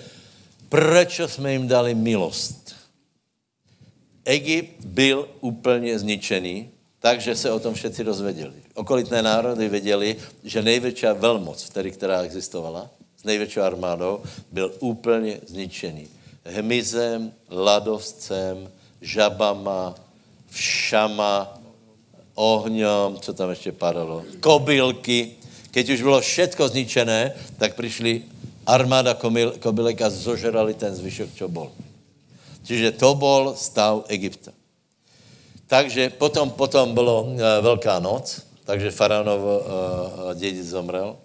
[0.69, 2.70] prečo jsme jim dali milost?
[4.31, 6.71] Egypt byl úplně zničený,
[7.03, 8.55] takže se o tom všetci dozvěděli.
[8.75, 14.23] Okolitné národy věděli, že největší velmoc, vtedy, která existovala, s největší armádou,
[14.53, 16.09] byl úplně zničený.
[16.45, 18.71] Hmyzem, ladovcem,
[19.01, 19.95] žabama,
[20.51, 21.59] všama,
[22.35, 25.31] ohňom, co tam ještě padalo, kobylky.
[25.71, 28.23] Keď už bylo všetko zničené, tak přišli
[28.67, 29.19] armáda
[29.59, 31.75] kobylek a zožrali ten zvyšok, čo bol.
[32.71, 34.55] Čiže to byl stav Egypta.
[35.67, 39.59] Takže potom, potom bylo uh, Velká noc, takže faraonov uh,
[40.39, 41.19] dědic zomrel.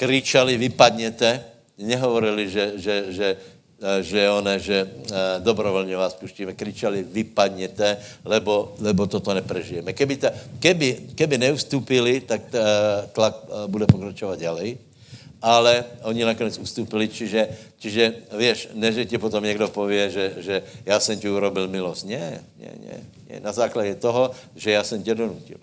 [0.00, 1.44] Kričali, vypadněte,
[1.76, 3.36] nehovorili, že, že, že,
[4.00, 4.88] že, one, že
[5.44, 9.92] dobrovolně vás puštíme, kričali, vypadněte, lebo, lebo toto neprežijeme.
[9.92, 12.40] Keby, ta, keby, keby neustupili, tak
[13.12, 14.76] tlak bude pokračovat ďalej
[15.42, 20.62] ale oni nakonec ustupili, čiže, čiže víš, ne, že ti potom někdo pově, že, že
[20.86, 22.06] já jsem ti urobil milost.
[22.06, 23.40] Ne, ne, ne, ne.
[23.40, 25.58] Na základě toho, že já jsem tě donutil.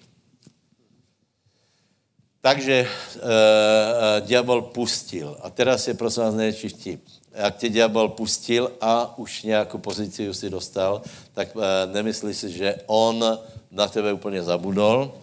[2.41, 5.37] Takže uh, uh, diabol pustil.
[5.41, 7.01] A teraz je prosím vás největší vtip.
[7.33, 11.01] jak tě diabol pustil a už nějakou pozici si dostal,
[11.33, 13.39] tak e, nemyslí si, že on
[13.71, 15.13] na tebe úplně zabudol,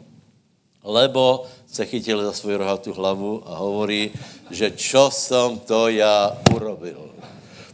[0.85, 4.11] lebo se chytil za svoji rohatou hlavu a hovorí,
[4.51, 7.11] že čo som to já urobil.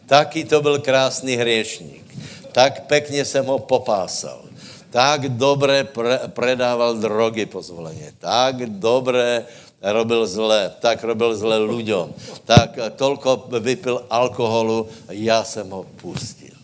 [0.06, 2.04] Taký to byl krásný hriešník.
[2.52, 4.44] Tak pekně jsem ho popásal.
[4.90, 8.12] Tak dobré pre, predával drogy pozvoleně.
[8.18, 9.44] Tak dobré
[9.82, 16.56] robil zle, tak robil zle ľuďom, tak tolko vypil alkoholu já jsem ho pustil.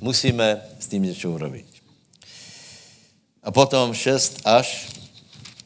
[0.00, 1.66] Musíme s tím něco urobiť.
[3.42, 4.90] A potom 6 až,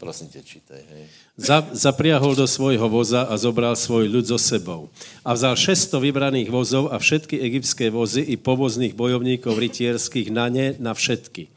[0.01, 1.05] prosím tě, čítaj, hej.
[1.37, 4.89] Za, zapriahol do svojho voza a zobral svoj ľud so sebou.
[5.21, 10.73] A vzal 600 vybraných vozov a všetky egyptské vozy i povozných bojovníkov rytierských na ne,
[10.81, 11.53] na všetky.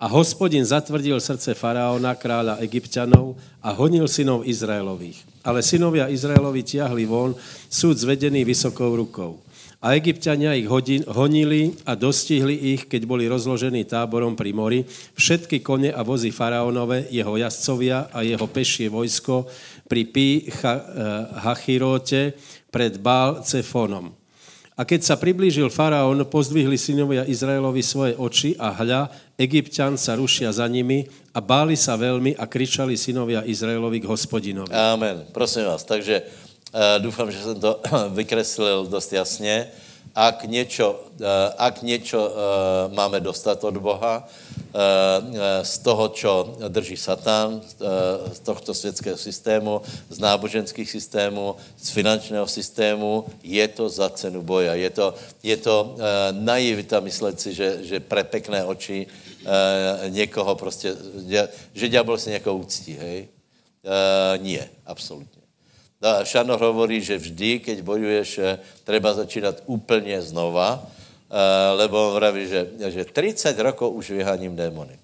[0.00, 5.22] A hospodin zatvrdil srdce faraona, kráľa egyptianov a honil synov Izraelových.
[5.46, 7.36] Ale synovia Izraelovi tiahli von
[7.70, 9.38] súd zvedený vysokou rukou.
[9.82, 10.70] A egyptiania ich
[11.10, 14.80] honili a dostihli ich, keď boli rozložení táborom pri mori,
[15.18, 19.50] všetky kone a vozy faraónové, jeho jazdcovia a jeho pešie vojsko
[19.90, 20.50] pri Pi eh,
[21.42, 22.38] Hachirote
[22.70, 24.14] pred Bál Cefonom.
[24.72, 30.48] A keď sa priblížil faraón, pozdvihli synovia Izraelovi svoje oči a hľa, egyptian sa rušia
[30.54, 31.04] za nimi
[31.34, 34.70] a báli sa veľmi a kričali synovia Izraelovi k hospodinovi.
[34.70, 35.28] Amen.
[35.34, 36.24] Prosím vás, takže
[36.98, 39.68] doufám, že jsem to vykreslil dost jasně.
[40.12, 42.32] Ak niečo, uh, ak niečo uh,
[42.92, 44.28] máme dostat od Boha,
[45.62, 47.60] z toho, čo drží Satan,
[48.32, 54.74] z tohto světského systému, z náboženských systémů, z finančného systému, je to za cenu boja.
[54.74, 55.96] Je to, je to
[56.32, 59.06] naivita myslet si, že, že pre pekné oči
[60.08, 60.96] někoho prostě,
[61.74, 63.28] že ďábel si někoho úctí, hej?
[64.40, 65.41] Nie, absolutně.
[66.02, 68.30] Šanor hovorí, že vždy, keď bojuješ,
[68.84, 70.82] treba začínat úplně znova,
[71.32, 75.00] Eh, lebo on vraví, že, že 30 rokov už vyháním démony.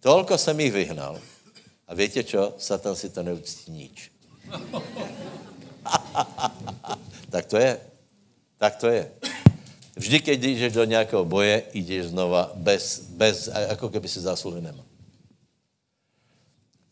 [0.00, 1.20] Tolko jsem jich vyhnal.
[1.88, 2.56] A víte čo?
[2.56, 4.08] Satan si to neuctí nič.
[7.32, 7.76] tak to je.
[8.56, 9.12] Tak to je.
[9.96, 14.88] Vždy, keď jdeš do nějakého boje, jdeš znova bez, bez jako keby si zásluhy nemal.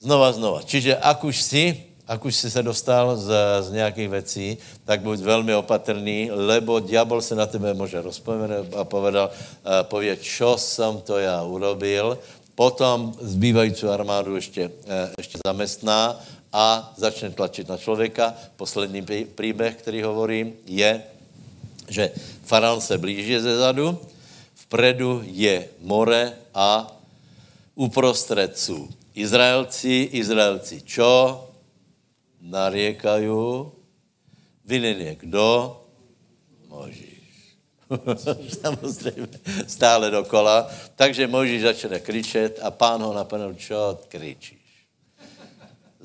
[0.04, 0.60] Znova, znova.
[0.68, 5.18] Čiže ak už si, ak už si se dostal z, z nějakých věcí, tak buď
[5.18, 11.00] velmi opatrný, lebo diabol se na tebe může rozpomenout a povedal, uh, pově, čo jsem
[11.00, 12.18] to já urobil,
[12.54, 18.34] potom zbývající armádu ještě, uh, ještě zamestná a začne tlačit na člověka.
[18.56, 21.02] Poslední příběh, který hovorím, je,
[21.88, 22.10] že
[22.44, 23.98] faraon se blíží ze zadu,
[24.54, 26.86] vpredu je more a
[27.74, 31.42] uprostřed jsou Izraelci, Izraelci čo?
[32.46, 33.66] Nariekají,
[34.64, 35.80] vinen je kdo?
[36.68, 37.16] Možíš.
[38.62, 40.70] Samozřejmě, stále dokola.
[40.96, 44.62] Takže Možíš začne kričet a pán ho napadl, čo kričíš?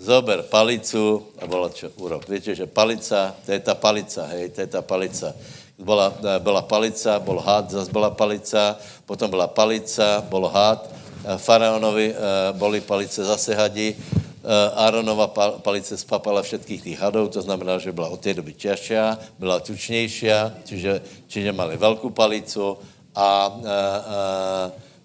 [0.02, 2.26] Zober palicu a volá, čo urob.
[2.26, 5.34] Víte, že palica, to je ta palica, hej, to je ta palica.
[5.78, 10.89] Byla, byla palica, bol had, zase byla palica, potom byla palica, bol had,
[11.38, 12.18] faraonovi eh,
[12.54, 14.31] boli palice zase hadi, Eh,
[14.76, 15.30] Áronova
[15.62, 20.28] palice spapala všetkých tých hadov, to znamená, že byla od té doby těžšia, byla tučnější,
[20.66, 22.78] čiže, čiže mali velkou palicu
[23.16, 23.52] a, a, a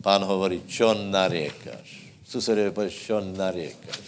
[0.03, 2.07] pán hovorí, čo nariekaš?
[2.25, 4.07] Susedovi povie, čo nariekaš?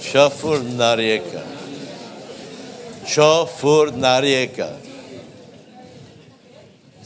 [0.00, 1.58] Čo furt nariekaš?
[3.06, 4.82] Čo furt nariekaš?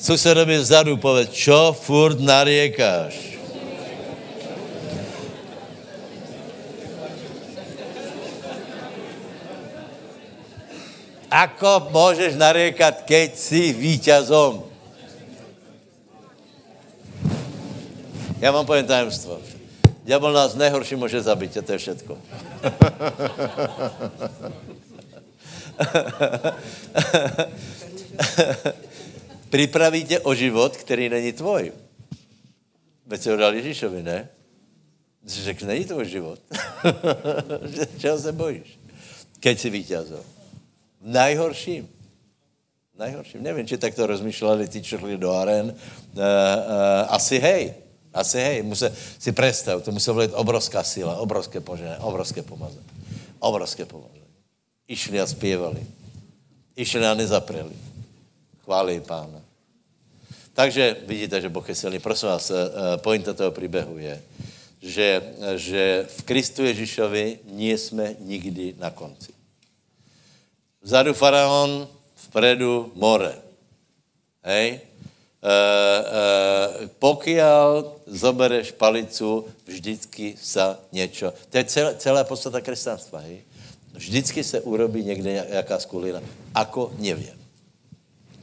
[0.01, 3.34] Susedovi vzadu povie, čo furt nariekaš?
[11.35, 14.65] Ako můžeš nariekat, keď jsi vítězom?
[18.39, 19.41] Já vám povím tajemstvo.
[20.05, 22.19] Diabol nás nejhorší může zabít, a to je všetko.
[29.51, 31.73] Připraví tě o život, který není tvoj.
[33.07, 34.29] Veď se ho dal Ježíšovi, ne?
[35.27, 36.39] Řekl, není tvůj život.
[37.99, 38.79] Čeho se bojíš?
[39.41, 40.34] Keď jsi vítězom.
[41.05, 41.89] Najhorším.
[42.97, 43.43] Najhorším.
[43.43, 45.69] Nevím, či takto rozmýšleli ty, čo do aren.
[45.69, 45.77] Uh,
[46.17, 47.75] uh, asi hej.
[48.15, 48.63] Asi hej.
[48.63, 48.89] Muse,
[49.19, 52.89] si představ, to musela být obrovská síla, obrovské požené, obrovské pomazání.
[53.39, 54.33] Obrovské pomazání.
[54.89, 55.83] Išli a zpěvali.
[56.77, 57.77] Išli a nezapreli.
[58.65, 59.45] Chválí pána.
[60.55, 61.99] Takže vidíte, že Boh je silný.
[61.99, 62.57] Prosím vás, uh,
[62.97, 64.23] pointa toho příběhu je,
[64.81, 65.23] že,
[65.57, 69.34] že v Kristu Ježíšovi nie jsme nikdy na konci.
[70.85, 71.89] Vzadu faraon,
[72.29, 73.33] vpredu more.
[74.45, 74.69] Hej?
[74.69, 74.81] E,
[75.41, 75.53] e,
[77.01, 77.69] pokiaľ
[78.05, 81.33] zobereš palicu, vždycky sa niečo.
[81.49, 83.25] To je celá, celá podstata kresťanstva.
[83.97, 86.21] Vždycky se urobí někde jaká skulina.
[86.53, 87.33] Ako nevím.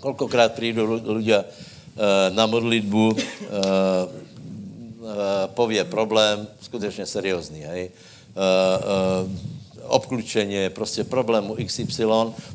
[0.02, 3.18] Kolikrát přijdou ľudia e, na modlitbu,
[5.54, 7.92] pově problém, skutečně seriózní, hej?
[9.92, 12.08] Obklučenie, prostě problému XY,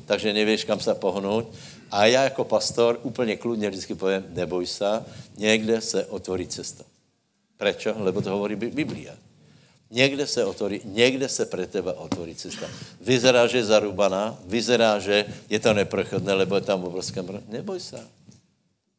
[0.07, 1.53] takže nevíš, kam se pohnout.
[1.91, 5.05] A já jako pastor úplně kludně vždycky povím, neboj se,
[5.37, 6.85] někde se otvorí cesta.
[7.57, 7.95] Prečo?
[7.97, 9.15] Lebo to hovorí Biblia.
[9.91, 12.67] Někde se otvorí, někde se pre teba otvorí cesta.
[13.01, 17.39] Vyzerá, že je zarubaná, vyzerá, že je to neprochodné, lebo je tam obrovské mro...
[17.49, 18.01] Neboj se.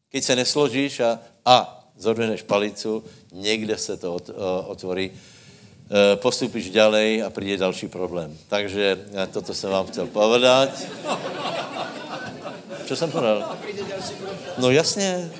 [0.10, 1.56] Keď se nesložíš a, a
[1.98, 4.16] zodveneš palicu, někde se to
[4.68, 5.18] otvorí, e,
[6.16, 8.38] postupíš ďalej a přijde další problém.
[8.48, 9.00] Takže
[9.32, 10.70] toto jsem vám chcel povedať.
[12.86, 13.56] Co jsem povedal?
[14.58, 15.32] No jasně.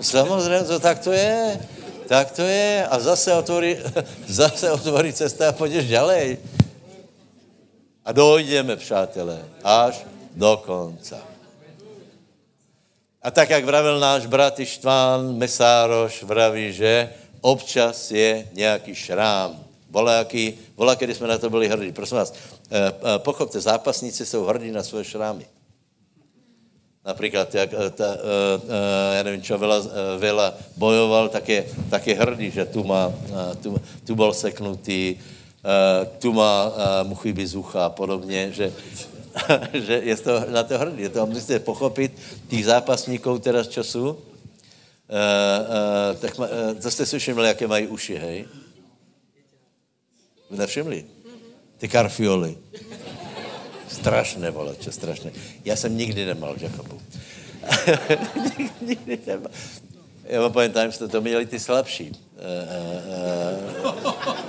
[0.00, 1.60] Samozřejmě, to tak to je.
[2.08, 2.86] Tak to je.
[2.90, 3.76] A zase otvorí,
[4.26, 6.38] zase otvorí cesta a půjdeš ďalej.
[8.04, 10.04] A dojdeme, přátelé, až
[10.36, 11.18] do konca.
[13.22, 17.08] A tak, jak vravil náš brat Ištván Mesároš, vraví, že
[17.44, 19.60] občas je nějaký šrám.
[19.90, 21.92] Voláky, volá, když jsme na to byli hrdí.
[21.92, 25.46] Prosím vás, eh, eh, pochopte, zápasníci jsou hrdí na svoje šrámy.
[27.04, 28.16] Například, jak eh, ta,
[29.16, 29.84] já nevím, čo Vela,
[30.18, 33.12] Vela bojoval, tak je, tak je hrdý, že tu, má,
[33.62, 33.76] tu,
[34.06, 35.20] tu byl seknutý,
[36.18, 36.72] tu má
[37.02, 38.72] mu chybí zucha a podobně, že,
[39.86, 41.08] že je to, na to hrdý.
[41.08, 42.12] To musíte pochopit
[42.48, 44.16] těch zápasníků teraz času,
[45.14, 48.44] uh, tak ma, uh, to jste si všimli, jaké mají uši, hej?
[50.50, 51.04] Nevšimli?
[51.78, 52.56] Ty karfioly.
[53.88, 55.30] Strašné, vole, čo strašné.
[55.64, 57.02] Já jsem nikdy nemal Jacobu.
[58.80, 59.50] nikdy nemal.
[60.24, 62.10] Já vám povím, tam jste to měli ty slabší.
[62.10, 62.16] Uh,
[63.84, 64.44] uh, uh.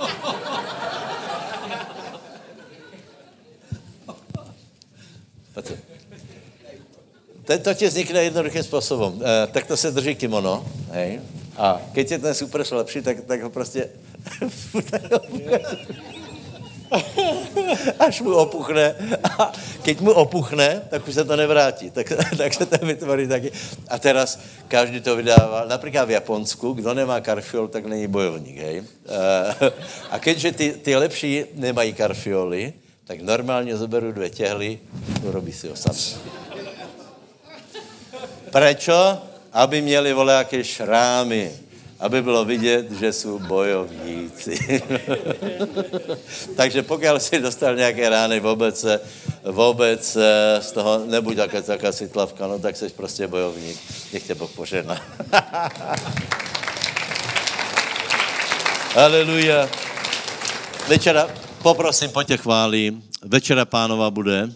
[7.46, 9.12] To ti vznikne jednoduchým způsobem.
[9.12, 9.22] Uh,
[9.52, 11.20] tak to se drží kimono, hej?
[11.56, 13.88] A keď je ten super slabší, tak, tak ho prostě
[17.98, 18.94] Až mu opuchne.
[19.38, 21.90] A keď mu opuchne, tak už se to nevrátí.
[21.90, 23.52] Tak, tak se to vytvorí taky.
[23.88, 24.38] A teraz
[24.68, 25.64] každý to vydává.
[25.66, 28.56] Například v Japonsku, kdo nemá karfiol, tak není bojovník.
[28.56, 28.82] Hej?
[30.10, 32.72] A keďže ty, ty lepší nemají karfioly,
[33.06, 34.78] tak normálně zoberu dvě těhly,
[35.22, 36.35] urobí si ho sami.
[38.50, 39.18] Prečo?
[39.52, 41.66] Aby měli volejaké šrámy
[42.00, 44.82] aby bylo vidět, že jsou bojovníci.
[46.56, 48.86] Takže pokud si dostal nějaké rány vůbec,
[49.44, 50.16] vůbec
[50.60, 53.78] z toho, nebuď taká, taká sitlavka, no tak jsi prostě bojovník.
[54.12, 55.02] Nech tě Bůh požehná.
[58.96, 59.68] Aleluja.
[60.88, 61.28] Večera,
[61.62, 63.02] poprosím, tě chválí.
[63.22, 64.52] Večera pánova bude.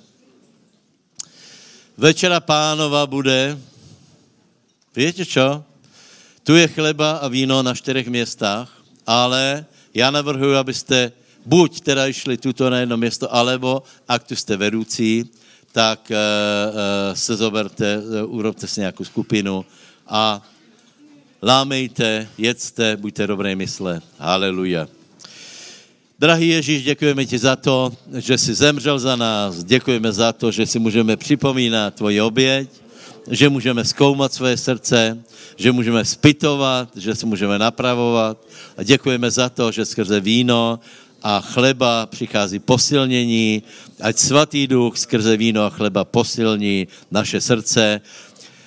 [1.97, 3.59] Večera pánova bude.
[5.01, 5.65] Víte čo?
[6.45, 8.69] Tu je chleba a víno na čtyřech městách,
[9.09, 9.65] ale
[9.97, 11.13] já navrhuji, abyste
[11.49, 15.25] buď teda išli tuto na jedno město, alebo ak tu jste vedoucí,
[15.73, 19.65] tak uh, uh, se zoberte, uh, urobte si nějakou skupinu
[20.05, 20.45] a
[21.43, 24.05] lámejte, jedzte, buďte dobré mysle.
[24.19, 24.85] Haleluja.
[26.19, 29.65] Drahý Ježíš, děkujeme ti za to, že jsi zemřel za nás.
[29.65, 32.90] Děkujeme za to, že si můžeme připomínat tvoji oběť,
[33.31, 35.19] že můžeme zkoumat své srdce,
[35.57, 38.39] že můžeme spytovat, že se můžeme napravovat.
[38.77, 40.81] A děkujeme za to, že skrze víno
[41.23, 43.63] a chleba přichází posilnění,
[44.01, 48.01] ať svatý duch skrze víno a chleba posilní naše srdce.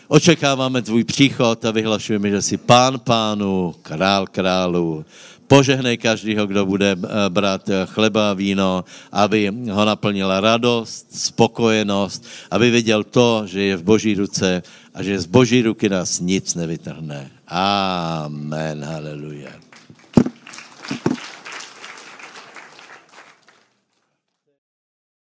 [0.07, 5.05] Očekáváme tvůj příchod a vyhlašujeme, že jsi pán pánu, král králu.
[5.53, 8.81] Požehnej každého, kdo bude eh, brát eh, chleba a víno,
[9.13, 15.21] aby ho naplnila radost, spokojenost, aby věděl to, že je v boží ruce a že
[15.21, 17.29] z boží ruky nás nic nevytrhne.
[17.53, 19.72] Amen, haleluja.